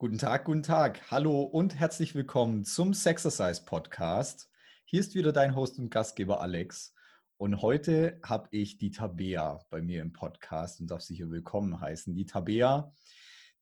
Guten 0.00 0.18
Tag, 0.18 0.44
guten 0.44 0.62
Tag. 0.62 1.10
Hallo 1.10 1.42
und 1.42 1.74
herzlich 1.74 2.14
willkommen 2.14 2.64
zum 2.64 2.94
Sexercise 2.94 3.64
Podcast. 3.64 4.48
Hier 4.84 5.00
ist 5.00 5.16
wieder 5.16 5.32
dein 5.32 5.56
Host 5.56 5.80
und 5.80 5.90
Gastgeber 5.90 6.40
Alex. 6.40 6.94
Und 7.36 7.62
heute 7.62 8.20
habe 8.24 8.46
ich 8.52 8.78
die 8.78 8.92
Tabea 8.92 9.58
bei 9.70 9.82
mir 9.82 10.02
im 10.02 10.12
Podcast 10.12 10.80
und 10.80 10.88
darf 10.88 11.02
sie 11.02 11.16
hier 11.16 11.32
willkommen 11.32 11.80
heißen. 11.80 12.14
Die 12.14 12.26
Tabea, 12.26 12.92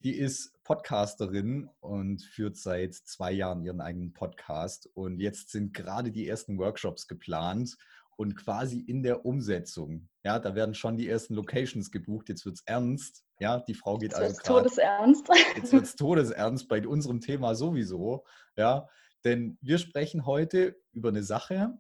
die 0.00 0.14
ist 0.14 0.62
Podcasterin 0.62 1.70
und 1.80 2.20
führt 2.20 2.58
seit 2.58 2.92
zwei 2.92 3.32
Jahren 3.32 3.64
ihren 3.64 3.80
eigenen 3.80 4.12
Podcast. 4.12 4.90
Und 4.92 5.20
jetzt 5.20 5.52
sind 5.52 5.72
gerade 5.72 6.12
die 6.12 6.28
ersten 6.28 6.58
Workshops 6.58 7.08
geplant 7.08 7.78
und 8.16 8.36
quasi 8.36 8.80
in 8.80 9.02
der 9.02 9.24
Umsetzung. 9.24 10.10
Ja, 10.22 10.38
da 10.38 10.54
werden 10.54 10.74
schon 10.74 10.98
die 10.98 11.08
ersten 11.08 11.32
Locations 11.32 11.90
gebucht. 11.90 12.28
Jetzt 12.28 12.44
wird 12.44 12.56
es 12.56 12.62
ernst. 12.66 13.25
Ja, 13.38 13.60
die 13.60 13.74
Frau 13.74 13.98
geht 13.98 14.14
also 14.14 14.34
gerade. 14.34 14.64
Todesernst. 14.64 15.28
Jetzt 15.56 15.72
wird 15.72 15.84
es 15.84 15.94
todesernst 15.96 16.68
bei 16.68 16.86
unserem 16.86 17.20
Thema 17.20 17.54
sowieso. 17.54 18.24
Ja, 18.56 18.88
denn 19.24 19.58
wir 19.60 19.78
sprechen 19.78 20.26
heute 20.26 20.76
über 20.92 21.10
eine 21.10 21.22
Sache, 21.22 21.78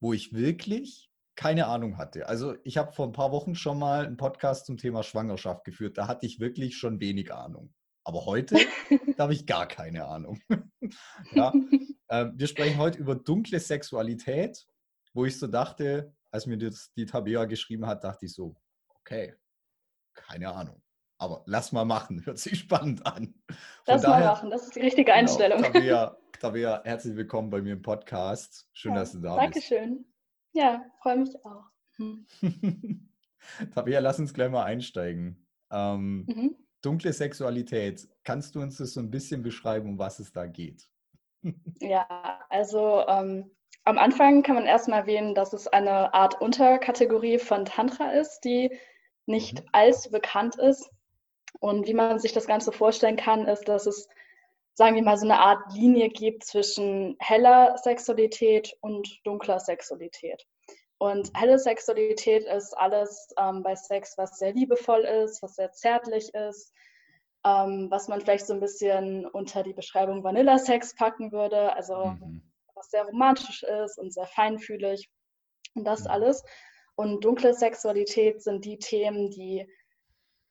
wo 0.00 0.12
ich 0.12 0.32
wirklich 0.32 1.10
keine 1.34 1.66
Ahnung 1.66 1.98
hatte. 1.98 2.28
Also 2.28 2.56
ich 2.64 2.78
habe 2.78 2.92
vor 2.92 3.06
ein 3.06 3.12
paar 3.12 3.32
Wochen 3.32 3.54
schon 3.54 3.78
mal 3.78 4.06
einen 4.06 4.16
Podcast 4.16 4.66
zum 4.66 4.78
Thema 4.78 5.02
Schwangerschaft 5.02 5.64
geführt. 5.64 5.98
Da 5.98 6.08
hatte 6.08 6.24
ich 6.24 6.40
wirklich 6.40 6.76
schon 6.76 7.00
wenig 7.00 7.32
Ahnung. 7.32 7.74
Aber 8.04 8.24
heute, 8.24 8.56
da 9.16 9.24
habe 9.24 9.34
ich 9.34 9.46
gar 9.46 9.66
keine 9.66 10.06
Ahnung. 10.06 10.40
ja, 11.32 11.52
äh, 12.08 12.26
wir 12.34 12.46
sprechen 12.46 12.78
heute 12.78 12.98
über 12.98 13.16
dunkle 13.16 13.58
Sexualität 13.58 14.66
wo 15.16 15.24
ich 15.24 15.38
so 15.38 15.46
dachte, 15.46 16.14
als 16.30 16.46
mir 16.46 16.58
das, 16.58 16.92
die 16.92 17.06
Tabea 17.06 17.46
geschrieben 17.46 17.86
hat, 17.86 18.04
dachte 18.04 18.26
ich 18.26 18.34
so, 18.34 18.54
okay, 19.00 19.34
keine 20.16 20.52
Ahnung. 20.52 20.82
Aber 21.18 21.42
lass 21.46 21.72
mal 21.72 21.84
machen, 21.84 22.22
hört 22.26 22.38
sich 22.38 22.58
spannend 22.58 23.06
an. 23.06 23.34
Von 23.48 23.56
lass 23.86 24.02
daher, 24.02 24.26
mal 24.26 24.32
machen, 24.32 24.50
das 24.50 24.64
ist 24.64 24.76
die 24.76 24.80
richtige 24.80 25.06
genau, 25.06 25.18
Einstellung. 25.18 25.58
Genau, 25.62 25.72
Tabea, 25.72 26.16
Tabea, 26.40 26.82
herzlich 26.84 27.16
willkommen 27.16 27.50
bei 27.50 27.62
mir 27.62 27.74
im 27.74 27.82
Podcast. 27.82 28.68
Schön, 28.72 28.92
ja, 28.92 29.00
dass 29.00 29.12
du 29.12 29.20
da 29.20 29.36
Dankeschön. 29.36 29.96
bist. 29.96 30.04
Dankeschön. 30.04 30.12
Ja, 30.52 30.84
freue 31.02 31.18
mich 31.18 31.34
auch. 31.44 31.64
Hm. 31.96 32.26
Tabea, 33.74 34.00
lass 34.00 34.18
uns 34.18 34.34
gleich 34.34 34.50
mal 34.50 34.64
einsteigen. 34.64 35.46
Ähm, 35.70 36.26
mhm. 36.26 36.56
Dunkle 36.82 37.12
Sexualität, 37.12 38.08
kannst 38.24 38.54
du 38.54 38.60
uns 38.60 38.76
das 38.76 38.92
so 38.92 39.00
ein 39.00 39.10
bisschen 39.10 39.42
beschreiben, 39.42 39.90
um 39.90 39.98
was 39.98 40.18
es 40.18 40.32
da 40.32 40.46
geht? 40.46 40.88
ja, 41.80 42.06
also 42.48 43.04
ähm, 43.08 43.50
am 43.84 43.98
Anfang 43.98 44.42
kann 44.42 44.56
man 44.56 44.66
erstmal 44.66 45.00
erwähnen, 45.00 45.34
dass 45.34 45.52
es 45.52 45.68
eine 45.68 46.12
Art 46.12 46.40
Unterkategorie 46.40 47.38
von 47.38 47.64
Tantra 47.64 48.12
ist, 48.12 48.40
die 48.40 48.76
nicht 49.26 49.60
mhm. 49.60 49.68
allzu 49.72 50.10
bekannt 50.10 50.56
ist. 50.56 50.90
Und 51.60 51.86
wie 51.86 51.94
man 51.94 52.18
sich 52.18 52.32
das 52.32 52.46
Ganze 52.46 52.72
vorstellen 52.72 53.16
kann, 53.16 53.46
ist, 53.46 53.68
dass 53.68 53.86
es, 53.86 54.08
sagen 54.74 54.94
wir 54.94 55.02
mal, 55.02 55.16
so 55.16 55.24
eine 55.24 55.38
Art 55.38 55.72
Linie 55.72 56.08
gibt 56.10 56.44
zwischen 56.44 57.16
heller 57.18 57.78
Sexualität 57.78 58.76
und 58.80 59.20
dunkler 59.24 59.58
Sexualität. 59.58 60.44
Und 60.98 61.30
helle 61.34 61.58
Sexualität 61.58 62.44
ist 62.44 62.76
alles 62.76 63.28
ähm, 63.38 63.62
bei 63.62 63.74
Sex, 63.74 64.16
was 64.16 64.38
sehr 64.38 64.52
liebevoll 64.52 65.02
ist, 65.02 65.42
was 65.42 65.56
sehr 65.56 65.72
zärtlich 65.72 66.32
ist, 66.34 66.72
ähm, 67.44 67.88
was 67.90 68.08
man 68.08 68.20
vielleicht 68.20 68.46
so 68.46 68.54
ein 68.54 68.60
bisschen 68.60 69.26
unter 69.26 69.62
die 69.62 69.74
Beschreibung 69.74 70.24
Vanilla-Sex 70.24 70.94
packen 70.94 71.32
würde. 71.32 71.74
Also 71.74 72.06
mhm 72.06 72.42
was 72.76 72.90
sehr 72.90 73.04
romantisch 73.04 73.62
ist 73.62 73.98
und 73.98 74.12
sehr 74.12 74.26
feinfühlig 74.26 75.08
und 75.74 75.84
das 75.84 76.04
mhm. 76.04 76.10
alles. 76.10 76.44
Und 76.96 77.24
dunkle 77.24 77.54
Sexualität 77.54 78.42
sind 78.42 78.64
die 78.64 78.78
Themen, 78.78 79.30
die 79.30 79.66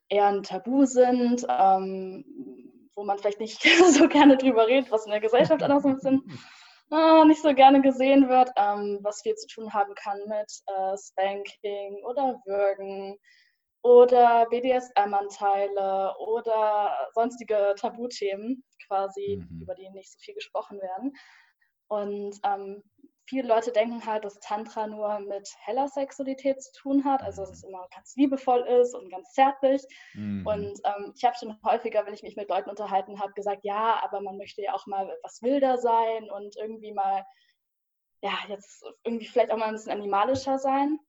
eher 0.10 0.28
ein 0.28 0.44
Tabu 0.44 0.86
sind, 0.86 1.46
ähm, 1.50 2.24
wo 2.96 3.04
man 3.04 3.18
vielleicht 3.18 3.40
nicht 3.40 3.62
so 3.92 4.08
gerne 4.08 4.38
drüber 4.38 4.68
redet, 4.68 4.92
was 4.92 5.06
in 5.06 5.12
der 5.12 5.22
Gesellschaft 5.22 5.64
auch 5.64 5.82
so 5.82 5.90
ein 5.90 5.96
bisschen 5.96 6.24
äh, 6.92 7.26
nicht 7.26 7.42
so 7.42 7.54
gerne 7.54 7.82
gesehen 7.82 8.30
wird, 8.30 8.50
ähm, 8.58 9.00
was 9.02 9.22
viel 9.22 9.36
zu 9.36 9.48
tun 9.48 9.74
haben 9.74 9.94
kann 9.96 10.20
mit 10.28 10.52
äh, 10.68 10.96
Spanking 10.98 12.04
oder 12.06 12.40
Würgen 12.46 13.18
oder 13.82 14.48
BDSM-Anteile 14.50 16.16
oder 16.20 16.98
sonstige 17.14 17.76
Tabuthemen 17.78 18.64
quasi, 18.88 19.38
mhm. 19.38 19.62
über 19.62 19.76
die 19.76 19.90
nicht 19.92 20.12
so 20.12 20.20
viel 20.20 20.36
gesprochen 20.36 20.80
werden. 20.82 21.14
Und 21.88 22.40
ähm, 22.44 22.84
viele 23.26 23.48
Leute 23.48 23.72
denken 23.72 24.06
halt, 24.06 24.24
dass 24.24 24.40
Tantra 24.40 24.88
nur 24.88 25.20
mit 25.20 25.50
heller 25.60 25.88
Sexualität 25.88 26.62
zu 26.62 26.72
tun 26.74 27.06
hat, 27.06 27.22
also 27.22 27.42
dass 27.42 27.52
es 27.52 27.64
mhm. 27.64 27.70
immer 27.70 27.88
ganz 27.94 28.16
liebevoll 28.16 28.62
ist 28.62 28.94
und 28.94 29.10
ganz 29.10 29.34
zärtlich. 29.34 29.84
Mhm. 30.14 30.46
Und 30.46 30.82
ähm, 30.84 31.14
ich 31.16 31.24
habe 31.24 31.36
schon 31.36 31.58
häufiger, 31.64 32.06
wenn 32.06 32.14
ich 32.14 32.24
mich 32.24 32.36
mit 32.36 32.50
Leuten 32.50 32.70
unterhalten 32.70 33.20
habe, 33.20 33.34
gesagt, 33.34 33.64
ja, 33.64 34.00
aber 34.04 34.22
man 34.22 34.38
möchte 34.38 34.62
ja 34.62 34.74
auch 34.74 34.86
mal 34.86 35.10
etwas 35.10 35.42
wilder 35.42 35.78
sein 35.78 36.30
und 36.30 36.56
irgendwie 36.58 36.94
mal, 36.94 37.26
ja, 38.22 38.38
jetzt 38.48 38.86
irgendwie 39.04 39.28
vielleicht 39.28 39.52
auch 39.52 39.58
mal 39.58 39.68
ein 39.68 39.74
bisschen 39.74 39.92
animalischer 39.92 40.60
sein. 40.60 41.00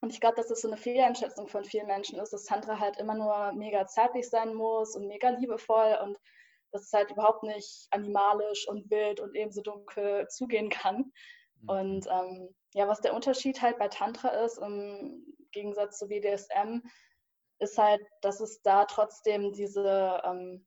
Und 0.00 0.12
ich 0.12 0.20
glaube, 0.20 0.36
dass 0.36 0.48
das 0.48 0.62
so 0.62 0.68
eine 0.68 0.76
Fehleinschätzung 0.76 1.46
von 1.46 1.64
vielen 1.64 1.86
Menschen 1.86 2.18
ist, 2.18 2.32
dass 2.32 2.44
Tantra 2.44 2.80
halt 2.80 2.98
immer 2.98 3.14
nur 3.14 3.52
mega 3.52 3.86
zärtlich 3.86 4.28
sein 4.28 4.52
muss 4.54 4.96
und 4.96 5.06
mega 5.06 5.28
liebevoll 5.30 5.96
und 6.02 6.18
dass 6.72 6.82
es 6.82 6.92
halt 6.92 7.10
überhaupt 7.10 7.44
nicht 7.44 7.86
animalisch 7.90 8.66
und 8.66 8.90
wild 8.90 9.20
und 9.20 9.36
ebenso 9.36 9.60
dunkel 9.60 10.26
zugehen 10.28 10.70
kann. 10.70 11.12
Mhm. 11.62 11.68
Und 11.68 12.06
ähm, 12.06 12.54
ja, 12.74 12.88
was 12.88 13.00
der 13.00 13.14
Unterschied 13.14 13.60
halt 13.62 13.78
bei 13.78 13.88
Tantra 13.88 14.28
ist, 14.28 14.58
im 14.58 15.24
Gegensatz 15.52 15.98
zu 15.98 16.08
BDSM, 16.08 16.80
ist 17.58 17.78
halt, 17.78 18.00
dass 18.20 18.40
es 18.40 18.60
da 18.62 18.84
trotzdem 18.84 19.52
diese, 19.52 20.20
ähm, 20.24 20.66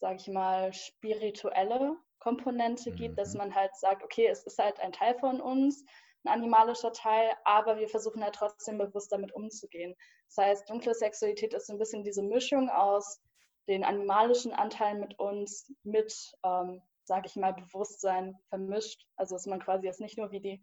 sage 0.00 0.16
ich 0.16 0.28
mal, 0.28 0.72
spirituelle 0.72 1.96
Komponente 2.18 2.90
mhm. 2.90 2.96
gibt, 2.96 3.18
dass 3.18 3.32
mhm. 3.32 3.38
man 3.38 3.54
halt 3.54 3.74
sagt, 3.76 4.02
okay, 4.02 4.26
es 4.26 4.44
ist 4.44 4.58
halt 4.58 4.80
ein 4.80 4.92
Teil 4.92 5.14
von 5.18 5.40
uns, 5.40 5.84
ein 6.24 6.32
animalischer 6.32 6.92
Teil, 6.92 7.30
aber 7.44 7.78
wir 7.78 7.88
versuchen 7.88 8.22
halt 8.24 8.34
trotzdem 8.34 8.78
bewusst 8.78 9.12
damit 9.12 9.32
umzugehen. 9.32 9.94
Das 10.28 10.44
heißt, 10.44 10.70
dunkle 10.70 10.94
Sexualität 10.94 11.54
ist 11.54 11.66
so 11.66 11.74
ein 11.74 11.78
bisschen 11.78 12.02
diese 12.02 12.22
Mischung 12.22 12.70
aus 12.70 13.20
den 13.68 13.84
animalischen 13.84 14.52
Anteil 14.52 14.98
mit 14.98 15.18
uns, 15.18 15.72
mit, 15.82 16.32
ähm, 16.44 16.82
sage 17.04 17.26
ich 17.26 17.36
mal, 17.36 17.52
Bewusstsein 17.52 18.36
vermischt. 18.48 19.06
Also 19.16 19.34
dass 19.34 19.46
man 19.46 19.60
quasi 19.60 19.86
jetzt 19.86 20.00
nicht 20.00 20.18
nur 20.18 20.30
wie 20.30 20.40
die 20.40 20.62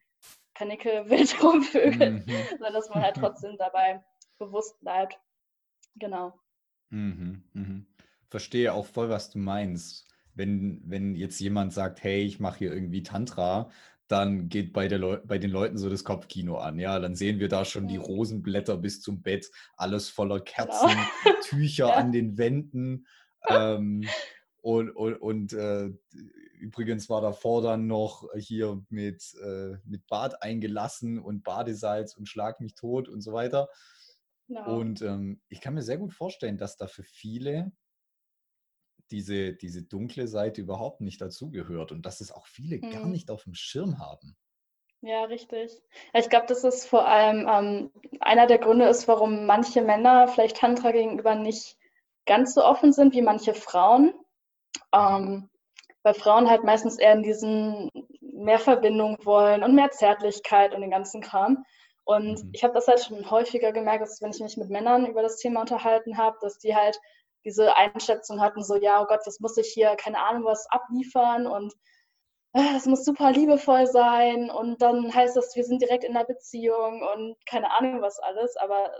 Kanicke 0.53 1.05
wild 1.09 1.43
rumvögelt, 1.43 2.27
mhm. 2.27 2.33
sondern 2.49 2.73
dass 2.73 2.89
man 2.89 3.03
halt 3.03 3.15
trotzdem 3.15 3.57
dabei 3.57 4.03
bewusst 4.37 4.79
bleibt. 4.81 5.19
Genau. 5.95 6.39
Mhm, 6.89 7.43
mhm. 7.53 7.85
Verstehe 8.29 8.73
auch 8.73 8.85
voll, 8.85 9.09
was 9.09 9.29
du 9.29 9.39
meinst. 9.39 10.07
Wenn, 10.33 10.81
wenn 10.85 11.15
jetzt 11.15 11.39
jemand 11.39 11.73
sagt, 11.73 12.03
hey, 12.03 12.23
ich 12.23 12.39
mache 12.39 12.59
hier 12.59 12.73
irgendwie 12.73 13.03
Tantra, 13.03 13.69
dann 14.07 14.49
geht 14.49 14.73
bei, 14.73 14.87
der 14.87 14.99
bei 15.25 15.37
den 15.37 15.51
Leuten 15.51 15.77
so 15.77 15.89
das 15.89 16.03
Kopfkino 16.03 16.57
an. 16.57 16.79
Ja, 16.79 16.99
dann 16.99 17.15
sehen 17.15 17.39
wir 17.39 17.47
da 17.47 17.63
schon 17.63 17.87
die. 17.87 17.97
Rosenblätter 17.97 18.77
bis 18.77 19.01
zum 19.01 19.21
Bett, 19.21 19.49
alles 19.77 20.09
voller 20.09 20.39
genau. 20.39 20.51
Kerzen, 20.51 20.89
genau. 21.23 21.35
Tücher 21.43 21.87
ja. 21.89 21.93
an 21.95 22.11
den 22.11 22.37
Wänden. 22.37 23.07
Ähm, 23.47 24.07
und 24.61 24.91
und, 24.91 25.15
und 25.15 25.53
äh, 25.53 25.89
übrigens 26.59 27.09
war 27.09 27.21
davor 27.21 27.61
dann 27.61 27.87
noch 27.87 28.29
hier 28.35 28.81
mit, 28.89 29.33
äh, 29.43 29.77
mit 29.83 30.07
Bad 30.07 30.43
eingelassen 30.43 31.19
und 31.19 31.43
Badesalz 31.43 32.15
und 32.15 32.27
Schlag 32.27 32.61
mich 32.61 32.75
tot 32.75 33.09
und 33.09 33.21
so 33.21 33.33
weiter. 33.33 33.69
Genau. 34.47 34.77
Und 34.77 35.01
ähm, 35.01 35.41
ich 35.49 35.61
kann 35.61 35.73
mir 35.73 35.81
sehr 35.81 35.97
gut 35.97 36.13
vorstellen, 36.13 36.57
dass 36.57 36.77
da 36.77 36.87
für 36.87 37.03
viele 37.03 37.71
diese, 39.09 39.53
diese 39.53 39.83
dunkle 39.83 40.27
Seite 40.27 40.61
überhaupt 40.61 41.01
nicht 41.01 41.19
dazugehört 41.19 41.91
und 41.91 42.05
dass 42.05 42.21
es 42.21 42.31
auch 42.31 42.47
viele 42.47 42.77
mhm. 42.77 42.91
gar 42.91 43.05
nicht 43.07 43.29
auf 43.31 43.43
dem 43.43 43.53
Schirm 43.53 43.99
haben. 43.99 44.37
Ja, 45.01 45.23
richtig. 45.23 45.81
Ich 46.13 46.29
glaube, 46.29 46.45
das 46.47 46.63
ist 46.63 46.85
vor 46.85 47.07
allem 47.07 47.47
ähm, 47.49 47.91
einer 48.19 48.45
der 48.45 48.59
Gründe 48.59 48.87
ist, 48.87 49.07
warum 49.07 49.47
manche 49.47 49.81
Männer 49.81 50.27
vielleicht 50.27 50.57
Tantra 50.57 50.91
gegenüber 50.91 51.33
nicht 51.33 51.77
ganz 52.25 52.53
so 52.53 52.63
offen 52.63 52.93
sind 52.93 53.15
wie 53.15 53.23
manche 53.23 53.55
Frauen. 53.55 54.13
Ähm, 54.93 55.49
weil 56.03 56.13
Frauen 56.13 56.49
halt 56.49 56.63
meistens 56.63 56.97
eher 56.97 57.13
in 57.13 57.23
diesen 57.23 57.89
mehr 58.21 58.59
Verbindung 58.59 59.17
wollen 59.23 59.63
und 59.63 59.75
mehr 59.75 59.91
Zärtlichkeit 59.91 60.73
und 60.73 60.81
den 60.81 60.91
ganzen 60.91 61.21
Kram. 61.21 61.63
Und 62.03 62.43
mhm. 62.43 62.49
ich 62.53 62.63
habe 62.63 62.73
das 62.73 62.87
halt 62.87 63.03
schon 63.03 63.29
häufiger 63.29 63.71
gemerkt, 63.71 64.01
dass 64.01 64.21
wenn 64.21 64.31
ich 64.31 64.39
mich 64.39 64.57
mit 64.57 64.69
Männern 64.69 65.05
über 65.05 65.21
das 65.21 65.37
Thema 65.37 65.61
unterhalten 65.61 66.17
habe, 66.17 66.37
dass 66.41 66.57
die 66.57 66.75
halt 66.75 66.99
diese 67.45 67.75
Einschätzung 67.75 68.41
hatten, 68.41 68.63
so, 68.63 68.75
ja, 68.75 69.01
oh 69.01 69.05
Gott, 69.05 69.21
jetzt 69.25 69.41
muss 69.41 69.57
ich 69.57 69.67
hier, 69.67 69.95
keine 69.95 70.21
Ahnung, 70.21 70.43
was 70.45 70.67
abliefern 70.69 71.47
und 71.47 71.73
äh, 72.53 72.75
es 72.75 72.85
muss 72.85 73.05
super 73.05 73.31
liebevoll 73.31 73.87
sein 73.87 74.49
und 74.49 74.81
dann 74.81 75.13
heißt 75.13 75.35
das, 75.37 75.55
wir 75.55 75.63
sind 75.63 75.81
direkt 75.81 76.03
in 76.03 76.15
einer 76.15 76.25
Beziehung 76.25 77.01
und 77.13 77.35
keine 77.47 77.71
Ahnung 77.71 78.01
was 78.01 78.19
alles, 78.19 78.57
aber 78.57 78.91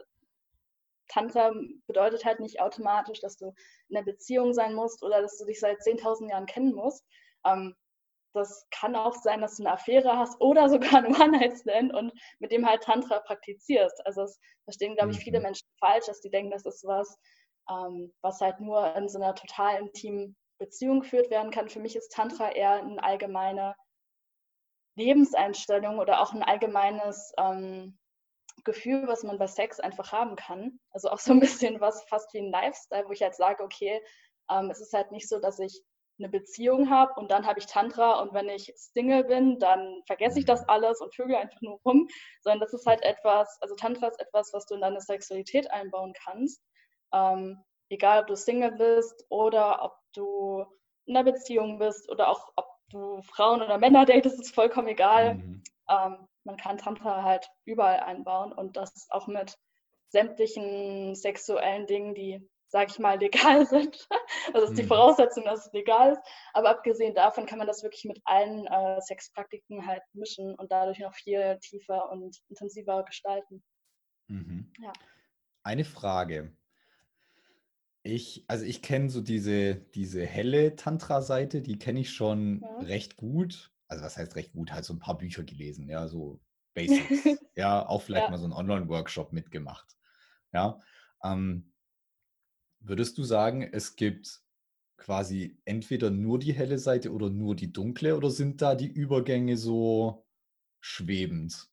Tantra 1.11 1.51
bedeutet 1.87 2.25
halt 2.25 2.39
nicht 2.39 2.61
automatisch, 2.61 3.19
dass 3.19 3.37
du 3.37 3.53
in 3.89 3.97
einer 3.97 4.05
Beziehung 4.05 4.53
sein 4.53 4.73
musst 4.73 5.03
oder 5.03 5.21
dass 5.21 5.37
du 5.37 5.45
dich 5.45 5.59
seit 5.59 5.79
10.000 5.79 6.29
Jahren 6.29 6.45
kennen 6.45 6.73
musst. 6.73 7.05
Ähm, 7.45 7.75
das 8.33 8.65
kann 8.71 8.95
auch 8.95 9.13
sein, 9.13 9.41
dass 9.41 9.57
du 9.57 9.63
eine 9.63 9.73
Affäre 9.73 10.17
hast 10.17 10.39
oder 10.39 10.69
sogar 10.69 10.95
einen 10.95 11.15
One-Night-Stand 11.15 11.93
und 11.93 12.13
mit 12.39 12.51
dem 12.51 12.65
halt 12.65 12.83
Tantra 12.83 13.19
praktizierst. 13.19 14.05
Also 14.05 14.21
das 14.21 14.39
verstehen, 14.63 14.95
glaube 14.95 15.11
ich, 15.11 15.19
viele 15.19 15.39
mhm. 15.39 15.43
Menschen 15.43 15.67
falsch, 15.79 16.05
dass 16.05 16.21
die 16.21 16.29
denken, 16.29 16.51
das 16.51 16.65
ist 16.65 16.83
was, 16.85 17.17
ähm, 17.69 18.13
was 18.21 18.39
halt 18.39 18.59
nur 18.59 18.95
in 18.95 19.09
so 19.09 19.19
einer 19.19 19.35
total 19.35 19.79
intimen 19.79 20.37
Beziehung 20.59 21.01
geführt 21.01 21.29
werden 21.29 21.51
kann. 21.51 21.69
Für 21.69 21.79
mich 21.79 21.95
ist 21.95 22.13
Tantra 22.13 22.51
eher 22.51 22.73
eine 22.73 23.03
allgemeine 23.03 23.75
Lebenseinstellung 24.95 25.99
oder 25.99 26.21
auch 26.21 26.33
ein 26.33 26.43
allgemeines 26.43 27.33
ähm, 27.37 27.97
Gefühl, 28.63 29.07
was 29.07 29.23
man 29.23 29.37
bei 29.37 29.47
Sex 29.47 29.79
einfach 29.79 30.11
haben 30.11 30.35
kann. 30.35 30.79
Also 30.91 31.09
auch 31.09 31.19
so 31.19 31.33
ein 31.33 31.39
bisschen 31.39 31.79
was 31.81 32.03
fast 32.05 32.33
wie 32.33 32.39
ein 32.39 32.51
Lifestyle, 32.51 33.07
wo 33.07 33.11
ich 33.11 33.21
halt 33.21 33.35
sage, 33.35 33.63
okay, 33.63 34.01
ähm, 34.49 34.69
es 34.69 34.81
ist 34.81 34.93
halt 34.93 35.11
nicht 35.11 35.27
so, 35.29 35.39
dass 35.39 35.59
ich 35.59 35.83
eine 36.19 36.29
Beziehung 36.29 36.89
habe 36.89 37.13
und 37.19 37.31
dann 37.31 37.47
habe 37.47 37.59
ich 37.59 37.65
Tantra 37.65 38.21
und 38.21 38.33
wenn 38.33 38.47
ich 38.49 38.71
Single 38.75 39.23
bin, 39.23 39.59
dann 39.59 40.01
vergesse 40.05 40.39
ich 40.39 40.45
das 40.45 40.61
mhm. 40.61 40.69
alles 40.69 41.01
und 41.01 41.15
vögel 41.15 41.35
einfach 41.35 41.61
nur 41.61 41.79
rum, 41.85 42.07
sondern 42.41 42.59
das 42.59 42.73
ist 42.73 42.85
halt 42.85 43.01
etwas, 43.03 43.57
also 43.61 43.75
Tantra 43.75 44.07
ist 44.07 44.19
etwas, 44.19 44.53
was 44.53 44.65
du 44.65 44.75
in 44.75 44.81
deine 44.81 45.01
Sexualität 45.01 45.71
einbauen 45.71 46.13
kannst. 46.23 46.61
Ähm, 47.13 47.63
egal, 47.89 48.21
ob 48.21 48.27
du 48.27 48.35
Single 48.35 48.71
bist 48.71 49.25
oder 49.29 49.83
ob 49.83 49.97
du 50.13 50.65
in 51.05 51.17
einer 51.17 51.31
Beziehung 51.31 51.79
bist 51.79 52.09
oder 52.09 52.29
auch 52.29 52.51
ob 52.55 52.67
du 52.89 53.21
Frauen 53.23 53.61
oder 53.61 53.77
Männer 53.77 54.05
datest, 54.05 54.39
ist 54.39 54.55
vollkommen 54.55 54.89
egal. 54.89 55.35
Mhm. 55.35 55.63
Ähm, 55.89 56.27
man 56.43 56.57
kann 56.57 56.77
Tantra 56.77 57.23
halt 57.23 57.47
überall 57.65 57.99
einbauen 57.99 58.51
und 58.53 58.77
das 58.77 59.07
auch 59.09 59.27
mit 59.27 59.57
sämtlichen 60.09 61.15
sexuellen 61.15 61.87
Dingen, 61.87 62.13
die 62.13 62.47
sage 62.71 62.89
ich 62.89 62.99
mal, 62.99 63.19
legal 63.19 63.65
sind. 63.67 64.07
Das 64.53 64.69
ist 64.69 64.77
die 64.77 64.83
mhm. 64.83 64.87
Voraussetzung, 64.87 65.43
dass 65.43 65.67
es 65.67 65.73
legal 65.73 66.13
ist. 66.13 66.21
Aber 66.53 66.69
abgesehen 66.69 67.13
davon 67.13 67.45
kann 67.45 67.57
man 67.57 67.67
das 67.67 67.83
wirklich 67.83 68.05
mit 68.05 68.19
allen 68.23 68.65
äh, 68.65 69.01
Sexpraktiken 69.01 69.85
halt 69.85 70.01
mischen 70.13 70.55
und 70.55 70.71
dadurch 70.71 70.99
noch 70.99 71.13
viel 71.13 71.57
tiefer 71.61 72.09
und 72.09 72.37
intensiver 72.47 73.03
gestalten. 73.03 73.61
Mhm. 74.27 74.71
Ja. 74.79 74.93
Eine 75.63 75.83
Frage. 75.83 76.55
Ich, 78.03 78.45
also 78.47 78.65
ich 78.65 78.81
kenne 78.81 79.09
so 79.09 79.21
diese, 79.21 79.75
diese 79.75 80.25
helle 80.25 80.75
Tantra-Seite, 80.75 81.61
die 81.61 81.77
kenne 81.77 81.99
ich 81.99 82.11
schon 82.11 82.61
ja. 82.61 82.77
recht 82.79 83.15
gut. 83.15 83.71
Also 83.91 84.05
was 84.05 84.15
heißt 84.15 84.35
recht 84.35 84.53
gut? 84.53 84.71
Halt 84.71 84.85
so 84.85 84.93
ein 84.93 84.99
paar 84.99 85.17
Bücher 85.17 85.43
gelesen, 85.43 85.89
ja, 85.89 86.07
so 86.07 86.39
Basics. 86.73 87.25
ja, 87.55 87.85
auch 87.85 88.01
vielleicht 88.01 88.25
ja. 88.25 88.31
mal 88.31 88.37
so 88.37 88.45
einen 88.45 88.53
Online-Workshop 88.53 89.33
mitgemacht. 89.33 89.97
Ja. 90.53 90.79
Ähm, 91.23 91.73
Würdest 92.79 93.17
du 93.17 93.23
sagen, 93.23 93.61
es 93.61 93.95
gibt 93.95 94.41
quasi 94.97 95.59
entweder 95.65 96.09
nur 96.09 96.39
die 96.39 96.53
helle 96.53 96.79
Seite 96.79 97.11
oder 97.11 97.29
nur 97.29 97.55
die 97.55 97.71
dunkle 97.71 98.15
oder 98.15 98.31
sind 98.31 98.61
da 98.61 98.75
die 98.75 98.87
Übergänge 98.87 99.57
so 99.57 100.25
schwebend? 100.79 101.69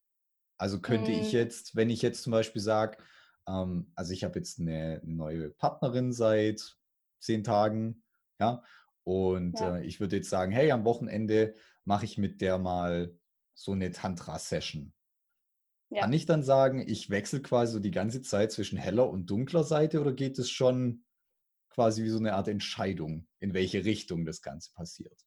Also 0.59 0.81
könnte 0.81 1.13
ich 1.13 1.33
Hm. 1.33 1.39
jetzt, 1.41 1.77
wenn 1.77 1.89
ich 1.89 2.03
jetzt 2.03 2.23
zum 2.23 2.33
Beispiel 2.33 2.61
sage, 2.61 2.99
ähm, 3.47 3.93
also 3.95 4.13
ich 4.13 4.25
habe 4.25 4.39
jetzt 4.39 4.61
eine 4.61 5.01
neue 5.05 5.51
Partnerin 5.51 6.13
seit 6.13 6.79
zehn 7.21 7.45
Tagen, 7.45 8.03
ja, 8.41 8.63
und 9.05 9.61
Ja. 9.61 9.77
äh, 9.79 9.85
ich 9.85 10.01
würde 10.01 10.17
jetzt 10.17 10.29
sagen, 10.29 10.53
hey, 10.53 10.71
am 10.71 10.85
Wochenende 10.85 11.55
mache 11.89 12.05
ich 12.05 12.19
mit 12.19 12.41
der 12.43 12.59
mal 12.59 13.19
so 13.55 13.73
eine 13.73 13.91
Tantra-Session. 13.91 14.93
Kann 15.97 16.13
Ja. 16.13 16.15
ich 16.15 16.27
dann 16.27 16.43
sagen, 16.43 16.81
ich 16.89 17.11
wechsle 17.11 17.41
quasi 17.43 17.75
so 17.75 17.79
die 17.81 17.91
ganze 17.91 18.23
Zeit 18.23 18.53
zwischen 18.53 18.79
heller 18.79 19.09
und 19.11 19.27
dunkler 19.27 19.65
Seite 19.65 20.01
oder 20.01 20.13
geht 20.13 20.39
es 20.39 20.49
schon 20.51 21.05
quasi 21.71 22.05
wie 22.05 22.09
so 22.11 22.19
eine 22.19 22.35
Art 22.35 22.49
Entscheidung, 22.49 23.29
in 23.41 23.55
welche 23.55 23.85
Richtung 23.85 24.25
das 24.27 24.43
Ganze 24.43 24.73
passiert? 24.75 25.21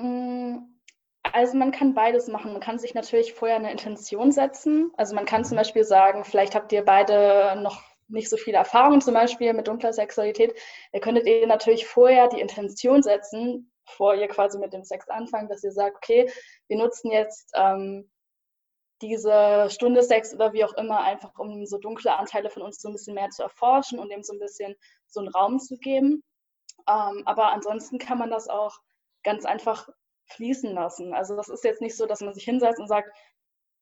Hm, 0.00 0.80
also 1.22 1.56
man 1.56 1.72
kann 1.72 1.94
beides 1.94 2.28
machen. 2.28 2.52
Man 2.52 2.60
kann 2.60 2.78
sich 2.78 2.94
natürlich 2.94 3.32
vorher 3.34 3.56
eine 3.56 3.70
Intention 3.70 4.32
setzen. 4.32 4.92
Also 4.96 5.14
man 5.14 5.24
kann 5.26 5.44
zum 5.44 5.56
Mhm. 5.56 5.58
Beispiel 5.58 5.84
sagen, 5.84 6.24
vielleicht 6.24 6.54
habt 6.54 6.72
ihr 6.72 6.84
beide 6.84 7.60
noch 7.62 7.82
nicht 8.08 8.28
so 8.28 8.36
viele 8.36 8.58
Erfahrungen 8.58 9.00
zum 9.00 9.14
Beispiel 9.14 9.52
mit 9.54 9.68
dunkler 9.68 9.92
Sexualität. 9.92 10.54
Ihr 10.92 11.00
könntet 11.00 11.26
ihr 11.26 11.46
natürlich 11.46 11.86
vorher 11.86 12.28
die 12.28 12.40
Intention 12.40 13.02
setzen, 13.02 13.71
bevor 13.86 14.14
ihr 14.14 14.28
quasi 14.28 14.58
mit 14.58 14.72
dem 14.72 14.84
Sex 14.84 15.08
anfangt, 15.08 15.50
dass 15.50 15.64
ihr 15.64 15.72
sagt, 15.72 15.96
okay, 15.96 16.30
wir 16.68 16.78
nutzen 16.78 17.10
jetzt 17.10 17.52
ähm, 17.54 18.10
diese 19.02 19.68
Stunde 19.68 20.02
Sex 20.02 20.32
oder 20.32 20.52
wie 20.52 20.64
auch 20.64 20.74
immer, 20.74 21.00
einfach 21.00 21.36
um 21.38 21.66
so 21.66 21.78
dunkle 21.78 22.16
Anteile 22.16 22.50
von 22.50 22.62
uns 22.62 22.80
so 22.80 22.88
ein 22.88 22.92
bisschen 22.92 23.14
mehr 23.14 23.30
zu 23.30 23.42
erforschen 23.42 23.98
und 23.98 24.10
dem 24.10 24.22
so 24.22 24.32
ein 24.32 24.38
bisschen 24.38 24.76
so 25.08 25.20
einen 25.20 25.28
Raum 25.28 25.58
zu 25.58 25.76
geben. 25.76 26.22
Ähm, 26.88 27.22
aber 27.26 27.52
ansonsten 27.52 27.98
kann 27.98 28.18
man 28.18 28.30
das 28.30 28.48
auch 28.48 28.78
ganz 29.24 29.44
einfach 29.44 29.88
fließen 30.26 30.72
lassen. 30.72 31.14
Also 31.14 31.36
das 31.36 31.48
ist 31.48 31.64
jetzt 31.64 31.80
nicht 31.80 31.96
so, 31.96 32.06
dass 32.06 32.20
man 32.20 32.32
sich 32.32 32.44
hinsetzt 32.44 32.80
und 32.80 32.88
sagt, 32.88 33.10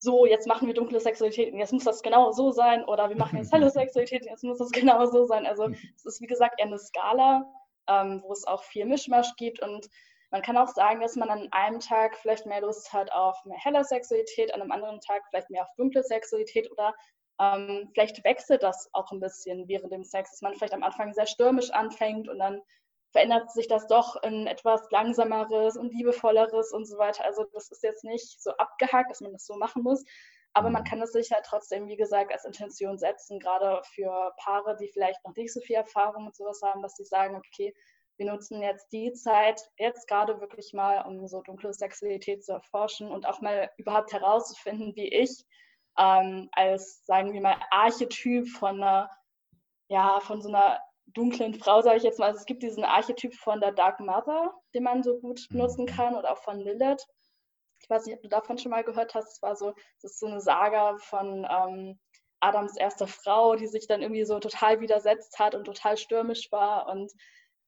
so, 0.02 0.24
jetzt 0.24 0.46
machen 0.46 0.66
wir 0.66 0.74
dunkle 0.74 0.98
Sexualität 0.98 1.52
jetzt 1.54 1.74
muss 1.74 1.84
das 1.84 2.02
genau 2.02 2.32
so 2.32 2.52
sein 2.52 2.84
oder 2.86 3.10
wir 3.10 3.16
machen 3.16 3.36
jetzt 3.36 3.52
helle 3.52 3.70
Sexualität 3.70 4.24
jetzt 4.24 4.42
muss 4.42 4.58
das 4.58 4.70
genau 4.70 5.04
so 5.06 5.26
sein. 5.26 5.46
Also 5.46 5.68
es 5.94 6.06
ist 6.06 6.20
wie 6.22 6.26
gesagt 6.26 6.58
eher 6.58 6.66
eine 6.66 6.78
Skala, 6.78 7.44
ähm, 7.88 8.22
wo 8.22 8.32
es 8.32 8.46
auch 8.46 8.62
viel 8.62 8.86
Mischmasch 8.86 9.34
gibt 9.36 9.60
und 9.60 9.88
man 10.30 10.42
kann 10.42 10.56
auch 10.56 10.68
sagen, 10.68 11.00
dass 11.00 11.16
man 11.16 11.28
an 11.28 11.48
einem 11.50 11.80
Tag 11.80 12.16
vielleicht 12.16 12.46
mehr 12.46 12.60
Lust 12.60 12.92
hat 12.92 13.10
auf 13.12 13.44
mehr 13.44 13.58
helle 13.58 13.84
Sexualität, 13.84 14.54
an 14.54 14.62
einem 14.62 14.70
anderen 14.70 15.00
Tag 15.00 15.22
vielleicht 15.28 15.50
mehr 15.50 15.62
auf 15.62 15.74
dunkle 15.76 16.04
Sexualität 16.04 16.70
oder 16.70 16.94
ähm, 17.40 17.88
vielleicht 17.92 18.22
wechselt 18.24 18.62
das 18.62 18.88
auch 18.92 19.10
ein 19.10 19.20
bisschen 19.20 19.66
während 19.66 19.92
dem 19.92 20.04
Sex, 20.04 20.30
dass 20.30 20.42
man 20.42 20.54
vielleicht 20.54 20.74
am 20.74 20.84
Anfang 20.84 21.12
sehr 21.14 21.26
stürmisch 21.26 21.70
anfängt 21.70 22.28
und 22.28 22.38
dann 22.38 22.62
verändert 23.12 23.50
sich 23.50 23.66
das 23.66 23.88
doch 23.88 24.22
in 24.22 24.46
etwas 24.46 24.88
langsameres 24.90 25.76
und 25.76 25.92
liebevolleres 25.92 26.72
und 26.72 26.84
so 26.86 26.96
weiter. 26.98 27.24
Also 27.24 27.44
das 27.52 27.70
ist 27.70 27.82
jetzt 27.82 28.04
nicht 28.04 28.40
so 28.40 28.52
abgehakt, 28.52 29.10
dass 29.10 29.20
man 29.20 29.32
das 29.32 29.46
so 29.46 29.56
machen 29.56 29.82
muss, 29.82 30.04
aber 30.52 30.70
man 30.70 30.82
mhm. 30.82 30.86
kann 30.86 31.02
es 31.02 31.12
sich 31.12 31.30
halt 31.30 31.44
trotzdem, 31.46 31.86
wie 31.86 31.96
gesagt, 31.96 32.32
als 32.32 32.44
Intention 32.44 32.98
setzen, 32.98 33.38
gerade 33.38 33.82
für 33.94 34.32
Paare, 34.38 34.76
die 34.76 34.88
vielleicht 34.88 35.24
noch 35.24 35.34
nicht 35.36 35.52
so 35.52 35.60
viel 35.60 35.76
Erfahrung 35.76 36.24
mit 36.24 36.36
sowas 36.36 36.60
haben, 36.62 36.82
dass 36.82 36.96
sie 36.96 37.04
sagen, 37.04 37.36
okay, 37.36 37.74
wir 38.16 38.30
nutzen 38.30 38.60
jetzt 38.60 38.92
die 38.92 39.12
Zeit, 39.12 39.62
jetzt 39.78 40.06
gerade 40.06 40.40
wirklich 40.40 40.74
mal, 40.74 41.06
um 41.06 41.26
so 41.26 41.40
dunkle 41.40 41.72
Sexualität 41.72 42.44
zu 42.44 42.52
erforschen 42.52 43.10
und 43.10 43.26
auch 43.26 43.40
mal 43.40 43.70
überhaupt 43.78 44.12
herauszufinden, 44.12 44.94
wie 44.94 45.08
ich 45.08 45.44
ähm, 45.98 46.48
als, 46.52 47.02
sagen 47.06 47.32
wir 47.32 47.40
mal, 47.40 47.56
Archetyp 47.70 48.48
von 48.48 48.82
einer, 48.82 49.10
ja, 49.88 50.20
von 50.20 50.42
so 50.42 50.48
einer 50.48 50.80
dunklen 51.06 51.54
Frau, 51.54 51.80
sage 51.80 51.96
ich 51.96 52.02
jetzt 52.02 52.18
mal. 52.18 52.26
Also 52.26 52.40
es 52.40 52.46
gibt 52.46 52.62
diesen 52.62 52.84
Archetyp 52.84 53.34
von 53.34 53.60
der 53.60 53.72
Dark 53.72 54.00
Mother, 54.00 54.52
den 54.74 54.84
man 54.84 55.02
so 55.02 55.18
gut 55.18 55.46
nutzen 55.50 55.86
mhm. 55.86 55.88
kann, 55.88 56.14
oder 56.14 56.32
auch 56.32 56.42
von 56.42 56.58
Lilith. 56.58 57.06
Ich 57.80 57.88
weiß 57.88 58.06
nicht, 58.06 58.16
ob 58.16 58.22
du 58.22 58.28
davon 58.28 58.58
schon 58.58 58.70
mal 58.70 58.84
gehört 58.84 59.14
hast. 59.14 59.32
Es 59.32 59.42
war 59.42 59.56
so, 59.56 59.74
das 60.02 60.12
ist 60.12 60.20
so 60.20 60.26
eine 60.26 60.40
Saga 60.40 60.96
von 60.98 61.46
ähm, 61.50 61.98
Adams 62.40 62.76
erster 62.76 63.06
Frau, 63.06 63.56
die 63.56 63.66
sich 63.66 63.86
dann 63.86 64.02
irgendwie 64.02 64.24
so 64.24 64.38
total 64.38 64.80
widersetzt 64.80 65.38
hat 65.38 65.54
und 65.54 65.64
total 65.64 65.96
stürmisch 65.96 66.50
war 66.52 66.88
und 66.88 67.12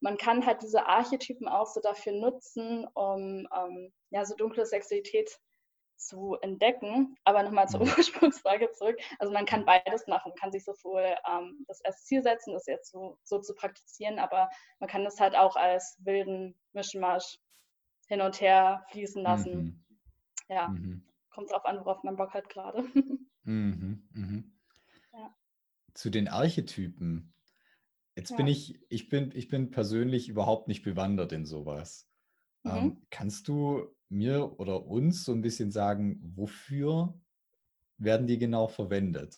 man 0.02 0.18
kann 0.18 0.44
halt 0.44 0.62
diese 0.62 0.86
Archetypen 0.86 1.48
auch 1.48 1.66
so 1.66 1.80
dafür 1.80 2.12
nutzen, 2.12 2.86
um 2.94 3.46
ähm, 3.56 3.92
ja, 4.10 4.24
so 4.24 4.34
dunkle 4.34 4.66
Sexualität 4.66 5.38
zu 5.96 6.36
entdecken. 6.42 7.16
Aber 7.24 7.44
nochmal 7.44 7.68
zur 7.68 7.80
mhm. 7.80 7.86
Ursprungsfrage 7.96 8.70
zurück. 8.72 8.98
Also 9.20 9.32
man 9.32 9.46
kann 9.46 9.64
beides 9.64 10.08
machen. 10.08 10.30
Man 10.30 10.38
kann 10.38 10.50
sich 10.50 10.64
sowohl 10.64 11.14
ähm, 11.30 11.64
das 11.68 11.80
als 11.84 12.04
Ziel 12.04 12.22
setzen, 12.22 12.52
das 12.52 12.66
jetzt 12.66 12.90
so, 12.90 13.16
so, 13.22 13.38
zu 13.38 13.54
praktizieren, 13.54 14.18
aber 14.18 14.50
man 14.80 14.88
kann 14.88 15.04
das 15.04 15.20
halt 15.20 15.36
auch 15.36 15.54
als 15.54 15.96
wilden 16.00 16.58
Mischmasch 16.72 17.38
hin 18.08 18.20
und 18.20 18.40
her 18.40 18.84
fließen 18.90 19.22
lassen. 19.22 19.54
Mhm. 19.54 19.81
Ja, 20.52 20.68
mhm. 20.68 21.02
kommt 21.30 21.50
drauf 21.50 21.64
an, 21.64 21.78
worauf 21.78 22.02
man 22.02 22.16
Bock 22.16 22.34
hat 22.34 22.48
gerade. 22.48 22.84
Mhm. 23.44 24.08
Mhm. 24.12 24.52
Ja. 25.12 25.34
Zu 25.94 26.10
den 26.10 26.28
Archetypen. 26.28 27.34
Jetzt 28.14 28.30
ja. 28.30 28.36
bin 28.36 28.46
ich, 28.46 28.80
ich 28.88 29.08
bin, 29.08 29.32
ich 29.34 29.48
bin 29.48 29.72
persönlich 29.72 30.28
überhaupt 30.28 30.68
nicht 30.68 30.84
bewandert 30.84 31.32
in 31.32 31.44
sowas. 31.44 32.08
Mhm. 32.62 32.70
Ähm, 32.70 33.06
kannst 33.10 33.48
du 33.48 33.88
mir 34.08 34.60
oder 34.60 34.86
uns 34.86 35.24
so 35.24 35.32
ein 35.32 35.42
bisschen 35.42 35.72
sagen, 35.72 36.20
wofür 36.22 37.18
werden 37.96 38.26
die 38.26 38.38
genau 38.38 38.68
verwendet? 38.68 39.36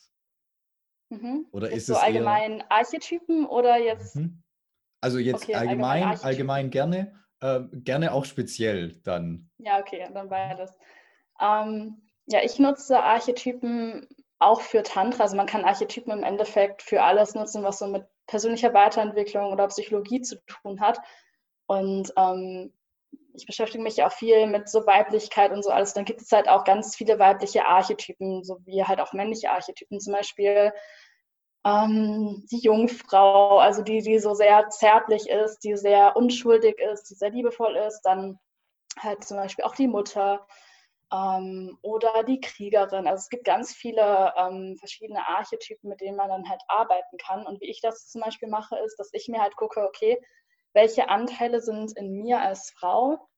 Mhm. 1.11 1.47
Oder 1.53 1.69
jetzt 1.69 1.77
ist 1.79 1.87
so 1.87 1.93
es 1.95 2.01
allgemein 2.01 2.59
eher... 2.59 2.73
Archetypen 2.73 3.47
oder 3.47 3.79
jetzt? 3.79 4.17
Mhm. 4.17 4.43
Also 5.01 5.19
jetzt 5.19 5.45
okay, 5.45 5.55
allgemein, 5.55 6.03
allgemein, 6.03 6.25
allgemein, 6.25 6.71
gerne, 6.71 7.21
äh, 7.41 7.61
gerne 7.73 8.13
auch 8.13 8.25
speziell 8.25 9.01
dann. 9.03 9.51
Ja, 9.59 9.79
okay, 9.79 10.09
dann 10.13 10.29
beides. 10.29 10.77
Ähm, 11.41 12.03
ja, 12.27 12.43
ich 12.43 12.59
nutze 12.59 13.03
Archetypen 13.03 14.09
auch 14.39 14.61
für 14.61 14.83
Tantra. 14.83 15.25
Also 15.25 15.37
man 15.37 15.47
kann 15.47 15.65
Archetypen 15.65 16.13
im 16.13 16.25
Endeffekt 16.25 16.83
für 16.83 17.03
alles 17.03 17.35
nutzen, 17.35 17.63
was 17.63 17.79
so 17.79 17.87
mit 17.87 18.07
persönlicher 18.27 18.73
Weiterentwicklung 18.75 19.53
oder 19.53 19.69
Psychologie 19.69 20.21
zu 20.23 20.37
tun 20.47 20.81
hat. 20.81 20.99
Und 21.67 22.13
ähm, 22.17 22.73
ich 23.35 23.47
beschäftige 23.47 23.83
mich 23.83 24.03
auch 24.03 24.13
viel 24.13 24.47
mit 24.47 24.69
so 24.69 24.87
Weiblichkeit 24.87 25.53
und 25.53 25.63
so 25.63 25.71
alles. 25.71 25.93
Dann 25.95 26.05
gibt 26.05 26.23
es 26.23 26.31
halt 26.33 26.49
auch 26.49 26.65
ganz 26.65 26.97
viele 26.97 27.19
weibliche 27.19 27.67
Archetypen, 27.67 28.45
so 28.45 28.59
wie 28.65 28.85
halt 28.85 29.01
auch 29.01 29.13
männliche 29.13 29.51
Archetypen. 29.51 30.01
Zum 30.01 30.13
Beispiel 30.13 30.73
ähm, 31.65 32.47
die 32.51 32.59
Jungfrau, 32.59 33.59
also 33.59 33.83
die, 33.83 34.03
die 34.03 34.19
so 34.19 34.35
sehr 34.35 34.69
zärtlich 34.69 35.29
ist, 35.29 35.61
die 35.61 35.77
sehr 35.77 36.17
unschuldig 36.17 36.79
ist, 36.79 37.11
die 37.11 37.15
sehr 37.15 37.31
liebevoll 37.31 37.77
ist. 37.77 38.03
Dann 38.03 38.39
halt 38.99 39.25
zum 39.25 39.39
Beispiel 39.39 39.65
auch 39.65 39.75
die 39.75 39.89
Mutter. 39.89 40.47
Ähm, 41.15 41.79
oder 41.83 42.25
die 42.25 42.41
Kriegerin. 42.41 43.07
Also 43.07 43.23
es 43.23 43.29
gibt 43.29 43.45
ganz 43.45 43.73
viele 43.73 44.33
ähm, 44.37 44.77
verschiedene 44.79 45.27
Archetypen, 45.29 45.89
mit 45.89 46.01
denen 46.01 46.17
man 46.17 46.29
dann 46.29 46.49
halt 46.49 46.63
arbeiten 46.69 47.17
kann. 47.19 47.47
Und 47.47 47.61
wie 47.61 47.71
ich 47.71 47.81
das 47.81 48.09
zum 48.09 48.23
Beispiel 48.23 48.49
mache, 48.49 48.77
ist, 48.85 48.97
dass 48.99 49.11
ich 49.13 49.29
mir 49.29 49.41
halt 49.41 49.57
gucke, 49.57 49.87
okay, 49.87 50.21
welche 50.73 51.09
Anteile 51.09 51.61
sind 51.61 51.97
in 51.97 52.13
mir 52.13 52.41
als 52.41 52.73
Frau 52.77 53.29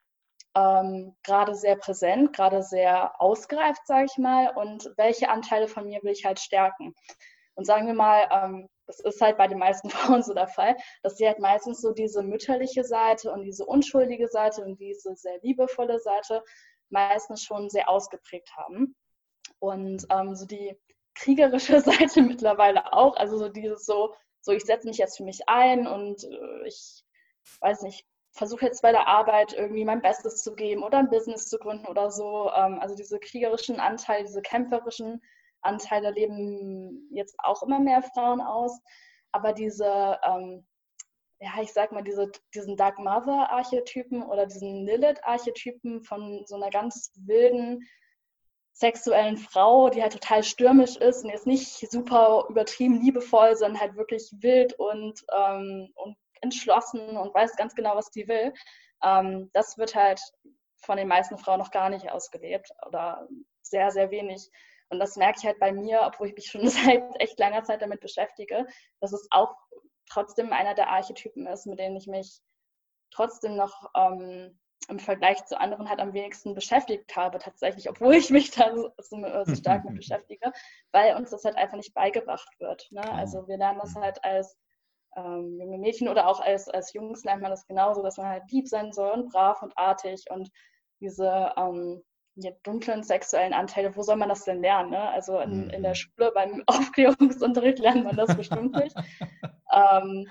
ähm, 0.56 1.14
gerade 1.22 1.54
sehr 1.54 1.76
präsent, 1.76 2.32
gerade 2.32 2.62
sehr 2.62 3.20
ausgereift, 3.20 3.86
sage 3.86 4.06
ich 4.06 4.16
mal, 4.16 4.56
und 4.56 4.90
welche 4.96 5.28
Anteile 5.28 5.68
von 5.68 5.86
mir 5.86 6.02
will 6.02 6.12
ich 6.12 6.24
halt 6.24 6.40
stärken. 6.40 6.94
Und 7.54 7.66
sagen 7.66 7.86
wir 7.86 7.94
mal, 7.94 8.26
ähm, 8.30 8.68
das 8.86 9.00
ist 9.00 9.20
halt 9.20 9.36
bei 9.36 9.48
den 9.48 9.58
meisten 9.58 9.90
Frauen 9.90 10.22
so 10.22 10.32
der 10.32 10.48
Fall, 10.48 10.76
dass 11.02 11.16
sie 11.16 11.26
halt 11.26 11.40
meistens 11.40 11.82
so 11.82 11.92
diese 11.92 12.22
mütterliche 12.22 12.84
Seite 12.84 13.32
und 13.32 13.42
diese 13.42 13.66
unschuldige 13.66 14.28
Seite 14.28 14.64
und 14.64 14.80
diese 14.80 15.14
sehr 15.14 15.38
liebevolle 15.42 15.98
Seite 15.98 16.42
meistens 16.90 17.42
schon 17.42 17.68
sehr 17.68 17.88
ausgeprägt 17.88 18.50
haben. 18.56 18.94
Und 19.58 20.06
ähm, 20.10 20.34
so 20.34 20.46
die 20.46 20.76
kriegerische 21.14 21.80
Seite 21.82 22.22
mittlerweile 22.22 22.92
auch, 22.92 23.16
also 23.16 23.38
so 23.38 23.48
dieses 23.48 23.86
so, 23.86 24.14
so 24.40 24.52
ich 24.52 24.64
setze 24.64 24.86
mich 24.86 24.98
jetzt 24.98 25.16
für 25.16 25.24
mich 25.24 25.48
ein 25.48 25.86
und 25.86 26.24
äh, 26.24 26.66
ich 26.66 27.02
weiß 27.60 27.82
nicht, 27.82 28.06
versuche 28.32 28.66
jetzt 28.66 28.82
bei 28.82 28.92
der 28.92 29.06
Arbeit 29.06 29.54
irgendwie 29.54 29.84
mein 29.84 30.02
Bestes 30.02 30.42
zu 30.42 30.54
geben 30.54 30.82
oder 30.82 30.98
ein 30.98 31.08
Business 31.10 31.48
zu 31.48 31.58
gründen 31.58 31.86
oder 31.86 32.10
so. 32.10 32.50
Ähm, 32.54 32.78
also 32.80 32.94
diese 32.94 33.18
kriegerischen 33.18 33.80
Anteile, 33.80 34.24
diese 34.24 34.42
kämpferischen 34.42 35.22
Anteile 35.62 36.10
leben 36.10 37.08
jetzt 37.12 37.34
auch 37.42 37.62
immer 37.62 37.80
mehr 37.80 38.02
Frauen 38.02 38.40
aus. 38.40 38.78
Aber 39.32 39.52
diese, 39.52 40.18
ähm, 40.22 40.66
ja, 41.40 41.50
ich 41.60 41.72
sag 41.72 41.92
mal, 41.92 42.02
diese, 42.02 42.30
diesen 42.54 42.76
Dark 42.76 42.98
Mother-Archetypen 42.98 44.22
oder 44.22 44.46
diesen 44.46 44.86
Lilith-Archetypen 44.86 46.02
von 46.02 46.44
so 46.46 46.56
einer 46.56 46.70
ganz 46.70 47.12
wilden, 47.16 47.86
sexuellen 48.72 49.38
Frau, 49.38 49.88
die 49.88 50.02
halt 50.02 50.12
total 50.12 50.42
stürmisch 50.42 50.96
ist 50.96 51.24
und 51.24 51.30
jetzt 51.30 51.46
nicht 51.46 51.90
super 51.90 52.46
übertrieben 52.48 53.00
liebevoll, 53.00 53.56
sondern 53.56 53.80
halt 53.80 53.96
wirklich 53.96 54.30
wild 54.40 54.74
und, 54.74 55.24
ähm, 55.34 55.90
und 55.94 56.16
entschlossen 56.42 57.16
und 57.16 57.34
weiß 57.34 57.56
ganz 57.56 57.74
genau, 57.74 57.96
was 57.96 58.10
die 58.10 58.28
will. 58.28 58.52
Ähm, 59.02 59.50
das 59.54 59.78
wird 59.78 59.94
halt 59.94 60.20
von 60.76 60.98
den 60.98 61.08
meisten 61.08 61.38
Frauen 61.38 61.58
noch 61.58 61.70
gar 61.70 61.88
nicht 61.88 62.10
ausgelebt 62.10 62.70
oder 62.86 63.26
sehr, 63.62 63.90
sehr 63.90 64.10
wenig. 64.10 64.50
Und 64.90 65.00
das 65.00 65.16
merke 65.16 65.38
ich 65.38 65.46
halt 65.46 65.58
bei 65.58 65.72
mir, 65.72 66.02
obwohl 66.04 66.28
ich 66.28 66.34
mich 66.34 66.46
schon 66.46 66.68
seit 66.68 67.02
echt 67.20 67.38
langer 67.38 67.64
Zeit 67.64 67.82
damit 67.82 68.00
beschäftige, 68.00 68.66
dass 69.00 69.12
es 69.12 69.26
auch 69.30 69.54
trotzdem 70.08 70.52
einer 70.52 70.74
der 70.74 70.88
Archetypen 70.88 71.46
ist, 71.46 71.66
mit 71.66 71.78
denen 71.78 71.96
ich 71.96 72.06
mich 72.06 72.40
trotzdem 73.10 73.56
noch 73.56 73.90
ähm, 73.94 74.58
im 74.88 74.98
Vergleich 74.98 75.44
zu 75.46 75.58
anderen 75.58 75.88
halt 75.88 76.00
am 76.00 76.12
wenigsten 76.12 76.54
beschäftigt 76.54 77.16
habe, 77.16 77.38
tatsächlich, 77.38 77.88
obwohl 77.88 78.14
ich 78.14 78.30
mich 78.30 78.50
da 78.50 78.74
so, 78.74 78.90
so 78.98 79.16
stark 79.54 79.84
mit 79.84 79.96
beschäftige, 79.96 80.52
weil 80.92 81.16
uns 81.16 81.30
das 81.30 81.44
halt 81.44 81.56
einfach 81.56 81.76
nicht 81.76 81.94
beigebracht 81.94 82.48
wird. 82.60 82.86
Ne? 82.90 83.02
Also 83.12 83.48
wir 83.48 83.56
lernen 83.56 83.80
das 83.82 83.94
halt 83.94 84.22
als 84.24 84.56
ähm, 85.16 85.58
junge 85.58 85.78
Mädchen 85.78 86.08
oder 86.08 86.28
auch 86.28 86.40
als, 86.40 86.68
als 86.68 86.92
Jungs 86.92 87.24
lernt 87.24 87.42
man 87.42 87.50
das 87.50 87.66
genauso, 87.66 88.02
dass 88.02 88.18
man 88.18 88.28
halt 88.28 88.50
lieb 88.50 88.68
sein 88.68 88.92
soll 88.92 89.10
und 89.10 89.32
brav 89.32 89.62
und 89.62 89.76
artig 89.76 90.24
und 90.30 90.50
diese 91.00 91.52
ähm, 91.56 92.02
die 92.36 92.52
dunklen 92.62 93.02
sexuellen 93.02 93.54
Anteile, 93.54 93.96
wo 93.96 94.02
soll 94.02 94.16
man 94.16 94.28
das 94.28 94.44
denn 94.44 94.60
lernen? 94.60 94.90
Ne? 94.90 95.08
Also 95.08 95.40
in, 95.40 95.70
in 95.70 95.82
der 95.82 95.92
mhm. 95.92 95.94
Schule 95.94 96.32
beim 96.34 96.62
Aufklärungsunterricht 96.66 97.78
lernt 97.78 98.04
man 98.04 98.16
das 98.16 98.36
bestimmt 98.36 98.74
nicht. 98.76 98.94
ähm, 99.76 100.26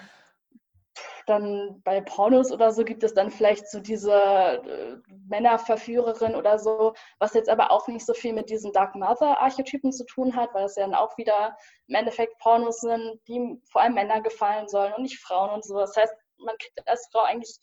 dann 1.25 1.81
bei 1.83 2.01
Pornos 2.01 2.51
oder 2.51 2.71
so 2.71 2.83
gibt 2.83 3.03
es 3.03 3.13
dann 3.13 3.31
vielleicht 3.31 3.69
so 3.69 3.79
diese 3.79 4.13
äh, 4.13 4.97
Männerverführerin 5.27 6.35
oder 6.35 6.59
so, 6.59 6.93
was 7.19 7.33
jetzt 7.33 7.49
aber 7.49 7.71
auch 7.71 7.87
nicht 7.87 8.05
so 8.05 8.13
viel 8.13 8.33
mit 8.33 8.49
diesen 8.49 8.71
Dark 8.71 8.95
Mother-Archetypen 8.95 9.91
zu 9.91 10.05
tun 10.05 10.35
hat, 10.35 10.53
weil 10.53 10.65
es 10.65 10.75
ja 10.75 10.83
dann 10.83 10.95
auch 10.95 11.17
wieder 11.17 11.57
im 11.87 11.95
Endeffekt 11.95 12.37
Pornos 12.39 12.79
sind, 12.79 13.19
die 13.27 13.59
vor 13.69 13.81
allem 13.81 13.95
Männer 13.95 14.21
gefallen 14.21 14.67
sollen 14.67 14.93
und 14.93 15.03
nicht 15.03 15.19
Frauen 15.19 15.49
und 15.49 15.65
so. 15.65 15.77
Das 15.79 15.95
heißt, 15.97 16.13
man 16.37 16.55
kriegt 16.59 16.87
als 16.87 17.09
Frau 17.11 17.23
eigentlich 17.23 17.57